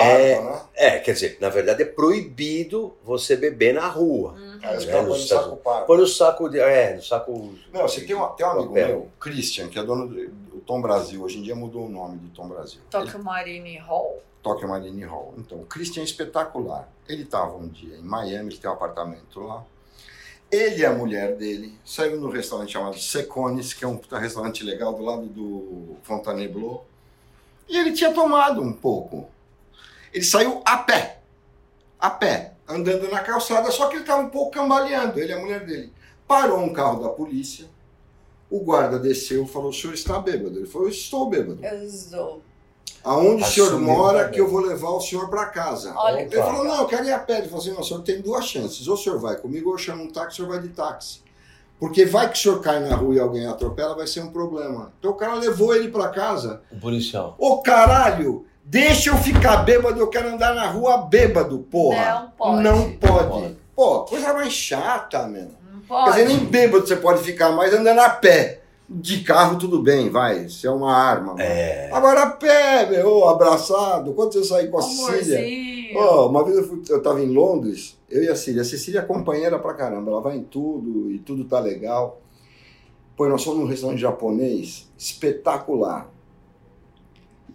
é- 0.00 0.40
né? 0.42 0.62
É, 0.74 0.98
quer 0.98 1.12
dizer, 1.12 1.38
na 1.40 1.48
verdade 1.48 1.82
é 1.82 1.86
proibido 1.86 2.94
você 3.02 3.36
beber 3.36 3.74
na 3.74 3.86
rua. 3.86 4.32
Uhum. 4.32 4.58
É, 4.62 4.74
nos 4.74 4.86
no 4.86 5.16
saco 5.16 5.56
pardo. 5.56 5.86
Põe 5.86 5.98
no 5.98 6.06
saco 6.06 6.48
de. 6.48 6.58
É, 6.58 6.94
no 6.94 7.02
saco. 7.02 7.54
Não, 7.72 7.82
você 7.82 8.00
tem, 8.00 8.16
uma, 8.16 8.28
tem 8.28 8.46
um 8.46 8.50
amigo 8.50 8.68
Papel. 8.68 8.88
meu, 8.88 9.08
Christian, 9.20 9.68
que 9.68 9.78
é 9.78 9.82
dono 9.82 10.08
do, 10.08 10.44
Tom 10.66 10.80
Brasil. 10.80 11.22
Hoje 11.22 11.38
em 11.38 11.42
dia 11.42 11.54
mudou 11.54 11.86
o 11.86 11.88
nome 11.88 12.16
do 12.16 12.28
Tom 12.30 12.48
Brasil. 12.48 12.80
Ele 12.80 13.04
Tokyo 13.04 13.22
Marine 13.22 13.78
Hall. 13.78 14.22
toca 14.42 14.66
Marine 14.66 15.04
Hall. 15.04 15.34
Então, 15.38 15.58
o 15.58 15.66
Christian 15.66 16.02
é 16.02 16.04
espetacular. 16.04 16.88
Ele 17.08 17.22
estava 17.22 17.56
um 17.56 17.68
dia 17.68 17.96
em 17.96 18.02
Miami, 18.02 18.50
ele 18.50 18.58
tem 18.58 18.68
um 18.68 18.74
apartamento 18.74 19.40
lá. 19.40 19.64
Ele 20.50 20.82
e 20.82 20.86
a 20.86 20.92
mulher 20.92 21.36
dele 21.36 21.74
saíram 21.84 22.16
num 22.18 22.30
restaurante 22.30 22.72
chamado 22.72 22.98
Secones, 22.98 23.72
que 23.72 23.84
é 23.84 23.88
um 23.88 24.00
restaurante 24.12 24.62
legal 24.62 24.94
do 24.94 25.02
lado 25.02 25.26
do 25.26 25.96
Fontainebleau. 26.02 26.86
E 27.68 27.76
ele 27.76 27.92
tinha 27.92 28.12
tomado 28.12 28.60
um 28.62 28.72
pouco. 28.72 29.28
Ele 30.14 30.24
saiu 30.24 30.62
a 30.64 30.78
pé. 30.78 31.18
A 31.98 32.08
pé, 32.08 32.54
andando 32.68 33.10
na 33.10 33.20
calçada, 33.20 33.70
só 33.70 33.88
que 33.88 33.96
ele 33.96 34.02
estava 34.02 34.22
um 34.22 34.30
pouco 34.30 34.52
cambaleando, 34.52 35.18
ele 35.18 35.32
e 35.32 35.34
a 35.34 35.40
mulher 35.40 35.66
dele. 35.66 35.92
Parou 36.28 36.60
um 36.60 36.72
carro 36.72 37.02
da 37.02 37.08
polícia. 37.08 37.66
O 38.48 38.60
guarda 38.60 38.98
desceu 38.98 39.44
e 39.44 39.48
falou: 39.48 39.70
O 39.70 39.72
senhor 39.72 39.94
está 39.94 40.18
bêbado? 40.20 40.58
Ele 40.58 40.66
falou: 40.66 40.86
Eu 40.86 40.92
estou 40.92 41.28
bêbado. 41.28 41.64
Eu 41.64 41.90
sou. 41.90 42.42
Aonde 43.02 43.42
o 43.42 43.46
senhor 43.46 43.78
mora 43.78 44.18
também. 44.20 44.32
que 44.32 44.40
eu 44.40 44.48
vou 44.48 44.60
levar 44.60 44.88
o 44.90 45.00
senhor 45.00 45.28
para 45.28 45.46
casa? 45.46 45.92
Olha 45.94 46.22
Ele 46.22 46.30
falou, 46.30 46.64
não, 46.64 46.80
eu 46.80 46.86
quero 46.86 47.04
ir 47.04 47.12
a 47.12 47.18
pé. 47.18 47.38
Ele 47.38 47.48
falou 47.48 47.60
assim, 47.60 47.72
não, 47.72 47.80
o 47.80 47.84
senhor 47.84 48.02
tem 48.02 48.22
duas 48.22 48.46
chances. 48.46 48.88
Ou 48.88 48.94
o 48.94 48.96
senhor 48.96 49.18
vai 49.18 49.36
comigo, 49.36 49.68
ou 49.68 49.74
eu 49.74 49.78
chamo 49.78 50.04
um 50.04 50.08
táxi, 50.08 50.28
o 50.28 50.36
senhor 50.36 50.48
vai 50.48 50.62
de 50.62 50.68
táxi. 50.68 51.20
Porque 51.78 52.06
vai 52.06 52.30
que 52.30 52.38
o 52.38 52.40
senhor 52.40 52.60
cai 52.62 52.80
na 52.80 52.96
rua 52.96 53.14
e 53.14 53.20
alguém 53.20 53.46
atropela, 53.46 53.94
vai 53.94 54.06
ser 54.06 54.20
um 54.20 54.30
problema. 54.30 54.90
Então 54.98 55.10
o 55.10 55.14
cara 55.14 55.34
levou 55.34 55.74
ele 55.74 55.90
para 55.90 56.08
casa. 56.08 56.62
O 56.72 56.80
policial. 56.80 57.34
Ô 57.38 57.58
caralho, 57.58 58.46
deixa 58.64 59.10
eu 59.10 59.16
ficar 59.16 59.58
bêbado, 59.58 60.00
eu 60.00 60.08
quero 60.08 60.28
andar 60.28 60.54
na 60.54 60.66
rua 60.66 60.98
bêbado, 60.98 61.58
porra. 61.70 62.14
Não 62.14 62.30
pode. 62.30 62.62
Não 62.62 62.92
pode. 62.92 63.28
Pode. 63.28 63.56
Pô, 63.76 64.00
coisa 64.04 64.32
mais 64.32 64.52
chata, 64.52 65.26
meu. 65.26 65.42
Não 65.42 65.80
Quer 65.80 65.86
pode. 65.88 66.10
dizer, 66.12 66.28
nem 66.28 66.38
bêbado 66.38 66.86
você 66.86 66.96
pode 66.96 67.22
ficar 67.22 67.52
mais 67.52 67.72
andando 67.74 68.00
a 68.00 68.08
pé. 68.08 68.60
De 68.86 69.22
carro, 69.22 69.58
tudo 69.58 69.82
bem, 69.82 70.10
vai. 70.10 70.46
Se 70.48 70.66
é 70.66 70.70
uma 70.70 70.94
arma. 70.94 71.34
É. 71.38 71.88
Agora 71.90 72.22
a 72.24 72.30
pé, 72.30 72.86
meu, 72.90 73.26
abraçado. 73.28 74.12
Quando 74.12 74.34
você 74.34 74.44
sair 74.44 74.70
com 74.70 74.78
a 74.78 74.82
Cecília. 74.82 75.38
Amorzinho. 75.38 75.98
Ó, 75.98 76.28
uma 76.28 76.44
vez 76.44 76.58
eu, 76.58 76.68
fui, 76.68 76.82
eu 76.90 77.02
tava 77.02 77.22
em 77.22 77.32
Londres, 77.32 77.98
eu 78.10 78.22
e 78.22 78.28
a 78.28 78.36
Cecília. 78.36 78.60
A 78.60 78.64
Cecília 78.64 79.00
é 79.00 79.02
companheira 79.02 79.58
pra 79.58 79.72
caramba, 79.72 80.10
ela 80.10 80.20
vai 80.20 80.36
em 80.36 80.42
tudo 80.44 81.10
e 81.10 81.18
tudo 81.18 81.44
tá 81.44 81.58
legal. 81.60 82.20
Pô, 83.16 83.26
nós 83.26 83.42
fomos 83.42 83.60
num 83.60 83.66
restaurante 83.66 84.00
japonês 84.00 84.86
espetacular. 84.98 86.10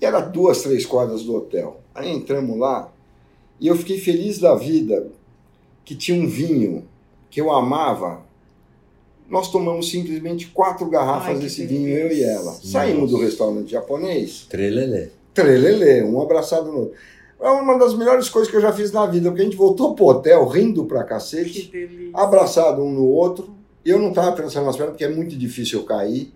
E 0.01 0.05
era 0.05 0.19
duas, 0.19 0.61
três 0.61 0.85
quadras 0.85 1.23
do 1.23 1.35
hotel. 1.35 1.81
Aí 1.93 2.09
entramos 2.09 2.57
lá 2.57 2.91
e 3.59 3.67
eu 3.67 3.75
fiquei 3.75 3.99
feliz 3.99 4.39
da 4.39 4.55
vida 4.55 5.07
que 5.83 5.95
tinha 5.95 6.21
um 6.21 6.27
vinho 6.27 6.85
que 7.29 7.41
eu 7.41 7.51
amava. 7.51 8.21
Nós 9.29 9.51
tomamos 9.51 9.89
simplesmente 9.91 10.47
quatro 10.47 10.87
garrafas 10.89 11.35
Ai, 11.35 11.39
desse 11.39 11.65
vinho, 11.65 11.89
eu 11.89 12.11
e 12.11 12.23
ela. 12.23 12.51
delícia. 12.53 12.71
Saímos 12.71 13.11
do 13.11 13.17
restaurante 13.19 13.71
japonês, 13.71 14.47
Trelelê. 14.49 15.09
trelelê, 15.33 16.01
um 16.03 16.19
abraçado 16.21 16.71
no 16.71 16.79
outro. 16.79 16.95
É 17.41 17.49
uma 17.49 17.77
das 17.77 17.93
melhores 17.93 18.27
coisas 18.27 18.49
que 18.49 18.57
eu 18.57 18.61
já 18.61 18.73
fiz 18.73 18.91
na 18.91 19.05
vida, 19.05 19.29
porque 19.29 19.41
a 19.41 19.45
gente 19.45 19.55
voltou 19.55 19.93
pro 19.95 20.05
hotel 20.07 20.45
rindo 20.47 20.85
pra 20.85 21.03
cacete, 21.03 21.71
abraçado 22.13 22.81
um 22.83 22.91
no 22.91 23.05
outro. 23.05 23.53
Eu 23.85 23.97
não 23.99 24.11
tava 24.11 24.33
pensando 24.33 24.65
nas 24.65 24.75
pernas, 24.75 24.91
porque 24.93 25.05
é 25.05 25.09
muito 25.09 25.37
difícil 25.37 25.79
eu 25.79 25.85
cair. 25.85 26.33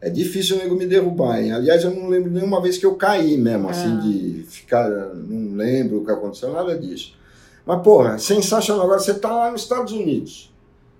É 0.00 0.08
difícil 0.08 0.56
o 0.56 0.58
nego 0.60 0.76
me 0.76 0.86
derrubar, 0.86 1.42
hein? 1.42 1.52
Aliás, 1.52 1.82
eu 1.82 1.90
não 1.90 2.08
lembro 2.08 2.30
nenhuma 2.30 2.60
vez 2.62 2.78
que 2.78 2.86
eu 2.86 2.94
caí 2.94 3.36
mesmo, 3.36 3.68
assim, 3.68 3.96
Ah. 3.98 4.00
de 4.00 4.44
ficar. 4.48 4.88
Não 4.88 5.56
lembro 5.56 5.98
o 5.98 6.04
que 6.04 6.10
aconteceu, 6.12 6.52
nada 6.52 6.78
disso. 6.78 7.14
Mas, 7.66 7.82
porra, 7.82 8.16
sensacional. 8.18 8.84
Agora 8.84 9.00
você 9.00 9.14
tá 9.14 9.30
lá 9.34 9.50
nos 9.50 9.62
Estados 9.62 9.92
Unidos. 9.92 10.52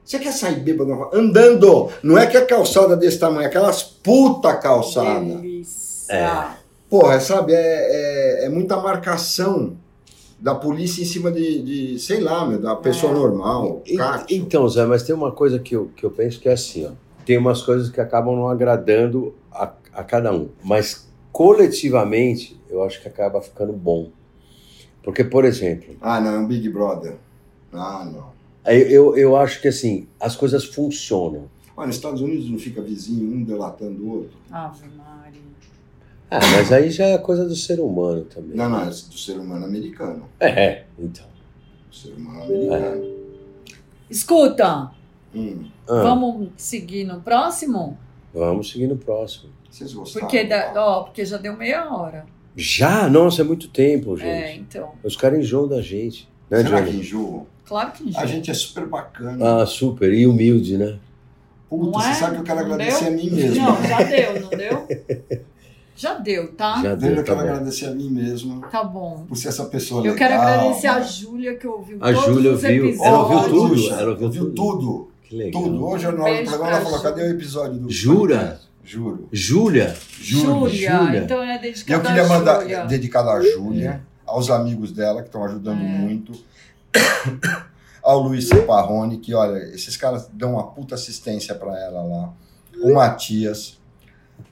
Você 0.05 0.19
quer 0.19 0.33
sair 0.33 0.61
bêbado 0.61 0.91
na 0.91 0.97
rua? 0.97 1.11
andando? 1.13 1.91
Não 2.03 2.19
é 2.19 2.27
que 2.27 2.37
a 2.37 2.45
calçada 2.45 2.97
desse 2.97 3.19
tamanho, 3.19 3.43
é 3.43 3.47
aquelas 3.47 3.83
puta 3.83 4.55
calçada. 4.57 5.21
Delícia. 5.21 6.13
É. 6.15 6.47
Porra, 6.91 7.21
sabe, 7.21 7.53
é, 7.53 8.41
é, 8.43 8.47
é 8.47 8.49
muita 8.49 8.77
marcação. 8.79 9.77
da 10.41 10.55
polícia 10.55 11.03
em 11.03 11.05
cima 11.05 11.33
de, 11.33 11.63
de 11.63 11.99
sei 11.99 12.21
lá, 12.21 12.47
meu, 12.47 12.61
da 12.61 12.77
pessoa 12.77 13.11
É. 13.13 13.15
normal, 13.17 13.83
E-. 13.85 13.97
Então, 14.37 14.69
Zé, 14.69 14.87
mas 14.87 15.03
tem 15.03 15.13
uma 15.15 15.33
coisa 15.33 15.59
que 15.59 15.75
eu, 15.75 15.91
que 15.97 16.05
eu 16.07 16.11
penso 16.13 16.39
que 16.41 16.49
é 16.49 16.53
assim, 16.53 16.87
ó. 16.87 16.91
Tem 17.29 17.37
umas 17.37 17.61
coisas 17.61 17.91
que 17.91 18.01
acabam 18.01 18.35
não 18.35 18.49
agradando 18.49 19.35
a, 19.53 19.71
a 19.93 20.03
cada 20.03 20.33
um. 20.33 20.49
Mas 20.64 21.07
coletivamente, 21.31 22.59
eu 22.71 22.83
acho 22.83 23.03
que 23.03 23.07
acaba 23.07 23.43
ficando 23.43 23.75
bom. 23.75 24.09
Porque, 25.03 25.23
por 25.23 25.45
exemplo, 25.45 25.95
Ah, 26.01 26.23
não, 26.23 26.31
é 26.31 26.38
um 26.38 26.47
Big 26.47 26.67
Brother. 26.71 27.17
Ah, 27.71 28.11
não. 28.11 28.33
eu, 28.73 28.88
eu, 28.88 29.17
eu 29.19 29.37
acho 29.37 29.61
que 29.61 29.69
assim, 29.69 30.09
as 30.19 30.37
coisas 30.37 30.64
funcionam. 30.64 31.51
Olha, 31.77 31.88
nos 31.88 31.97
Estados 31.97 32.23
Unidos 32.23 32.49
não 32.49 32.59
fica 32.59 32.81
vizinho, 32.81 33.31
um 33.31 33.45
delatando 33.45 34.03
o 34.03 34.11
outro. 34.21 34.38
Ave 34.51 34.88
Maria. 34.97 35.43
Ah, 36.31 36.41
mas 36.57 36.73
aí 36.73 36.88
já 36.91 37.05
é 37.09 37.19
coisa 37.19 37.45
do 37.45 37.55
ser 37.55 37.79
humano 37.79 38.23
também. 38.25 38.57
Não, 38.57 38.71
não, 38.71 38.81
é 38.81 38.87
do 38.87 38.95
ser 38.95 39.38
humano 39.38 39.67
americano. 39.67 40.25
É, 40.41 40.85
então. 40.99 41.27
Do 41.91 41.95
ser 41.95 42.14
humano 42.14 42.43
americano. 42.45 43.05
Escuta, 44.09 44.97
Hum, 45.35 45.64
Ah, 45.88 46.03
vamos 46.03 46.49
seguir 46.57 47.05
no 47.05 47.21
próximo? 47.21 47.99
Vamos 48.35 48.71
seguir 48.71 48.87
no 48.87 48.97
próximo. 48.97 49.51
vocês 49.71 49.93
gostaram? 49.93 50.27
Porque, 50.27 50.45
da, 50.45 50.73
ó, 50.77 51.03
porque 51.05 51.25
já 51.25 51.37
deu 51.37 51.57
meia 51.57 51.93
hora. 51.95 52.27
Já? 52.57 53.09
Nossa, 53.09 53.43
é 53.43 53.45
muito 53.45 53.69
tempo, 53.69 54.17
gente. 54.17 54.29
É, 54.29 54.57
então. 54.57 54.91
Os 55.05 55.17
caras 55.17 55.38
enjoam 55.38 55.69
da 55.69 55.81
gente. 55.81 56.29
Né, 56.51 56.62
Será 56.62 56.83
que 56.83 56.91
Johnny? 56.91 57.01
enjoa? 57.01 57.47
Claro 57.64 57.93
que 57.93 58.09
A 58.09 58.21
já. 58.21 58.27
gente 58.27 58.51
é 58.51 58.55
super 58.55 58.87
bacana. 58.87 59.62
Ah, 59.62 59.67
super. 59.67 60.12
E 60.12 60.27
humilde, 60.27 60.77
né? 60.79 60.99
Puta, 61.69 61.85
Não 61.85 61.93
você 61.93 62.09
é? 62.09 62.14
sabe 62.14 62.35
que 62.37 62.41
eu 62.41 62.45
quero 62.45 62.59
Não 62.67 62.73
agradecer 62.75 63.05
deu? 63.05 63.12
a 63.12 63.17
mim 63.17 63.31
mesmo. 63.31 63.64
Não, 63.67 63.83
já 63.87 64.03
deu, 64.03 64.41
não 64.41 64.49
deu? 64.51 64.88
Já 65.99 66.14
deu, 66.14 66.53
tá? 66.53 66.81
Já 66.81 66.95
deu, 66.95 67.11
Eu 67.11 67.17
tá 67.17 67.23
quero 67.25 67.37
bom. 67.38 67.43
agradecer 67.43 67.87
a 67.87 67.91
mim 67.91 68.09
mesmo 68.09 68.61
Tá 68.71 68.85
bom. 68.85 69.25
por 69.29 69.35
ser 69.37 69.49
essa 69.49 69.64
pessoa 69.64 69.99
Eu 69.99 70.12
legal. 70.12 70.17
quero 70.17 70.41
agradecer 70.41 70.87
a? 70.87 71.01
Júlia 71.01 71.57
que 71.57 71.67
ouviu 71.67 71.99
A 72.01 72.12
todos 72.12 72.25
Júlia 72.37 72.53
os 72.53 72.62
ouviu. 72.62 72.87
episódios. 72.87 73.01
Ela 73.05 73.19
ouviu 73.19 73.43
tudo, 73.49 73.88
ela 73.91 74.11
ouviu 74.12 74.27
ouviu 74.27 74.45
tudo. 74.55 74.55
tudo. 74.79 75.08
Que 75.29 75.37
legal. 75.37 75.62
Tudo. 75.62 75.85
Hoje, 75.87 76.07
hora 76.07 76.17
do 76.17 76.23
Beijo 76.25 76.45
programa, 76.51 76.71
ela 76.71 76.81
pra 76.81 76.85
falou: 76.85 76.99
Ju. 76.99 77.03
cadê 77.05 77.23
o 77.23 77.31
episódio 77.31 77.79
do. 77.79 77.91
Jura? 77.91 78.37
podcast?" 78.38 78.69
Juro. 78.85 79.29
Júlia? 79.31 79.95
Júlia. 80.19 80.69
Júlia. 80.99 81.19
Então 81.25 81.43
é 81.43 81.57
E 81.57 81.59
dedicado 81.59 82.01
eu 82.01 82.07
queria 82.07 82.27
mandar, 82.27 82.61
Júlia. 82.62 82.85
dedicado 82.87 83.29
a 83.29 83.43
Júlia, 83.43 84.03
aos 84.25 84.49
amigos 84.49 84.93
dela, 84.93 85.21
que 85.21 85.29
estão 85.29 85.45
ajudando 85.45 85.81
É. 85.83 85.85
muito, 85.85 86.33
ao 88.03 88.21
Luiz 88.21 88.49
Saparrone, 88.49 89.19
que, 89.19 89.35
olha, 89.35 89.59
esses 89.75 89.95
caras 89.97 90.29
dão 90.33 90.53
uma 90.53 90.69
puta 90.69 90.95
assistência 90.95 91.55
para 91.55 91.79
ela 91.79 92.03
lá, 92.03 92.33
o 92.83 92.95
Matias, 92.95 93.79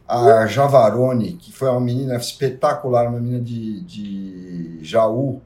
a 0.07 0.47
Javarone, 0.47 1.33
que 1.35 1.51
foi 1.51 1.69
uma 1.71 1.81
menina 1.81 2.17
espetacular, 2.17 3.09
uma 3.09 3.19
menina 3.19 3.41
de, 3.43 3.81
de 3.83 4.79
Jaú, 4.83 5.41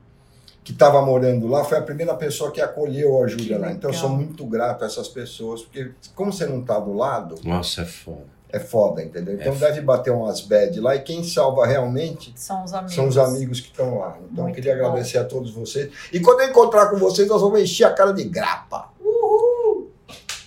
que 0.62 0.72
estava 0.72 1.00
morando 1.02 1.46
lá, 1.48 1.64
foi 1.64 1.78
a 1.78 1.82
primeira 1.82 2.14
pessoa 2.14 2.50
que 2.50 2.60
acolheu 2.60 3.22
a 3.22 3.26
Júlia 3.26 3.58
lá. 3.58 3.72
Então 3.72 3.90
eu 3.90 3.94
sou 3.94 4.08
muito 4.10 4.44
grato 4.44 4.84
a 4.84 4.86
essas 4.86 5.08
pessoas, 5.08 5.62
porque 5.62 5.90
como 6.14 6.32
você 6.32 6.46
não 6.46 6.62
tá 6.62 6.78
do 6.78 6.92
lado, 6.92 7.36
Nossa, 7.42 7.82
é 7.82 7.84
foda. 7.86 8.26
é 8.50 8.58
foda, 8.60 9.02
entendeu? 9.02 9.34
Então 9.34 9.52
É 9.52 9.56
deve 9.56 9.80
bater 9.80 10.10
umas 10.12 10.42
bad 10.42 10.78
lá, 10.78 10.94
e 10.96 11.00
quem 11.00 11.24
salva 11.24 11.66
realmente 11.66 12.32
São 12.36 12.62
os 12.64 12.74
amigos. 12.74 12.94
são 12.94 13.08
os 13.08 13.16
amigos 13.18 13.60
que 13.60 13.68
estão 13.68 13.98
lá. 13.98 14.18
Então 14.30 14.48
eu 14.48 14.54
queria 14.54 14.76
bom. 14.76 14.84
agradecer 14.86 15.18
a 15.18 15.24
todos 15.24 15.50
vocês. 15.50 15.90
E 16.12 16.20
quando 16.20 16.40
eu 16.42 16.50
encontrar 16.50 16.86
com 16.90 16.96
vocês, 16.98 17.26
nós 17.26 17.40
vamos 17.40 17.58
encher 17.60 17.84
a 17.84 17.92
cara 17.92 18.12
de 18.12 18.24
grapa. 18.24 18.92
Uhul! 19.02 19.90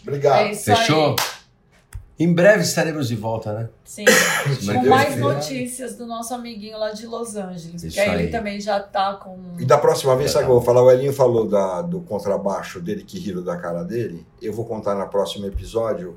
Obrigado. 0.03 0.41
É 0.47 0.51
isso 0.51 0.65
Fechou? 0.65 1.09
aí. 1.11 1.15
Em 2.19 2.31
breve 2.31 2.61
estaremos 2.61 3.07
de 3.07 3.15
volta, 3.15 3.53
né? 3.53 3.69
Sim. 3.83 4.05
Com 4.65 4.87
mais 4.87 5.17
notícias 5.17 5.95
do 5.95 6.05
nosso 6.05 6.33
amiguinho 6.33 6.77
lá 6.77 6.91
de 6.91 7.07
Los 7.07 7.35
Angeles. 7.35 7.83
Isso 7.83 7.87
Porque 7.87 7.99
aí 7.99 8.21
ele 8.21 8.31
também 8.31 8.61
já 8.61 8.79
tá 8.79 9.13
com. 9.15 9.37
E 9.57 9.65
da 9.65 9.77
próxima 9.79 10.15
vez, 10.15 10.29
Já 10.31 10.39
sabe 10.39 10.45
o 10.45 10.47
tá. 10.47 10.51
que 10.51 10.51
eu 10.51 10.55
vou 10.59 10.65
falar? 10.65 10.83
O 10.83 10.91
Elinho 10.91 11.11
falou 11.11 11.47
da, 11.47 11.81
do 11.81 12.01
contrabaixo 12.01 12.79
dele 12.79 13.03
que 13.03 13.17
riram 13.17 13.43
da 13.43 13.57
cara 13.57 13.83
dele. 13.83 14.25
Eu 14.41 14.53
vou 14.53 14.63
contar 14.65 14.93
no 14.93 15.07
próximo 15.07 15.47
episódio 15.47 16.15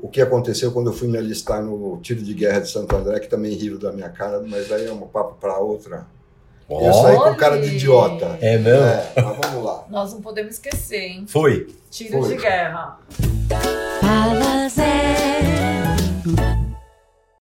o 0.00 0.08
que 0.08 0.22
aconteceu 0.22 0.72
quando 0.72 0.88
eu 0.88 0.92
fui 0.94 1.06
me 1.08 1.18
alistar 1.18 1.62
no 1.62 1.98
tiro 1.98 2.22
de 2.22 2.32
guerra 2.32 2.60
de 2.60 2.70
Santo 2.70 2.96
André, 2.96 3.20
que 3.20 3.28
também 3.28 3.52
riram 3.54 3.78
da 3.78 3.92
minha 3.92 4.08
cara, 4.08 4.42
mas 4.46 4.68
daí 4.68 4.86
é 4.86 4.92
um 4.92 5.00
papo 5.00 5.34
para 5.40 5.58
outra. 5.58 6.06
Eu 6.68 6.76
Ó, 6.76 7.02
saí 7.02 7.16
com 7.16 7.34
cara 7.36 7.60
de 7.60 7.76
idiota. 7.76 8.38
É 8.40 8.58
mesmo? 8.58 8.84
É, 8.84 9.12
mas 9.22 9.36
vamos 9.36 9.64
lá. 9.64 9.84
Nós 9.88 10.12
não 10.12 10.20
podemos 10.20 10.54
esquecer, 10.54 11.00
hein? 11.00 11.24
Foi. 11.28 11.68
Tiro 11.90 12.20
Foi. 12.20 12.36
de 12.36 12.42
guerra. 12.42 12.98
Fala 14.00 14.68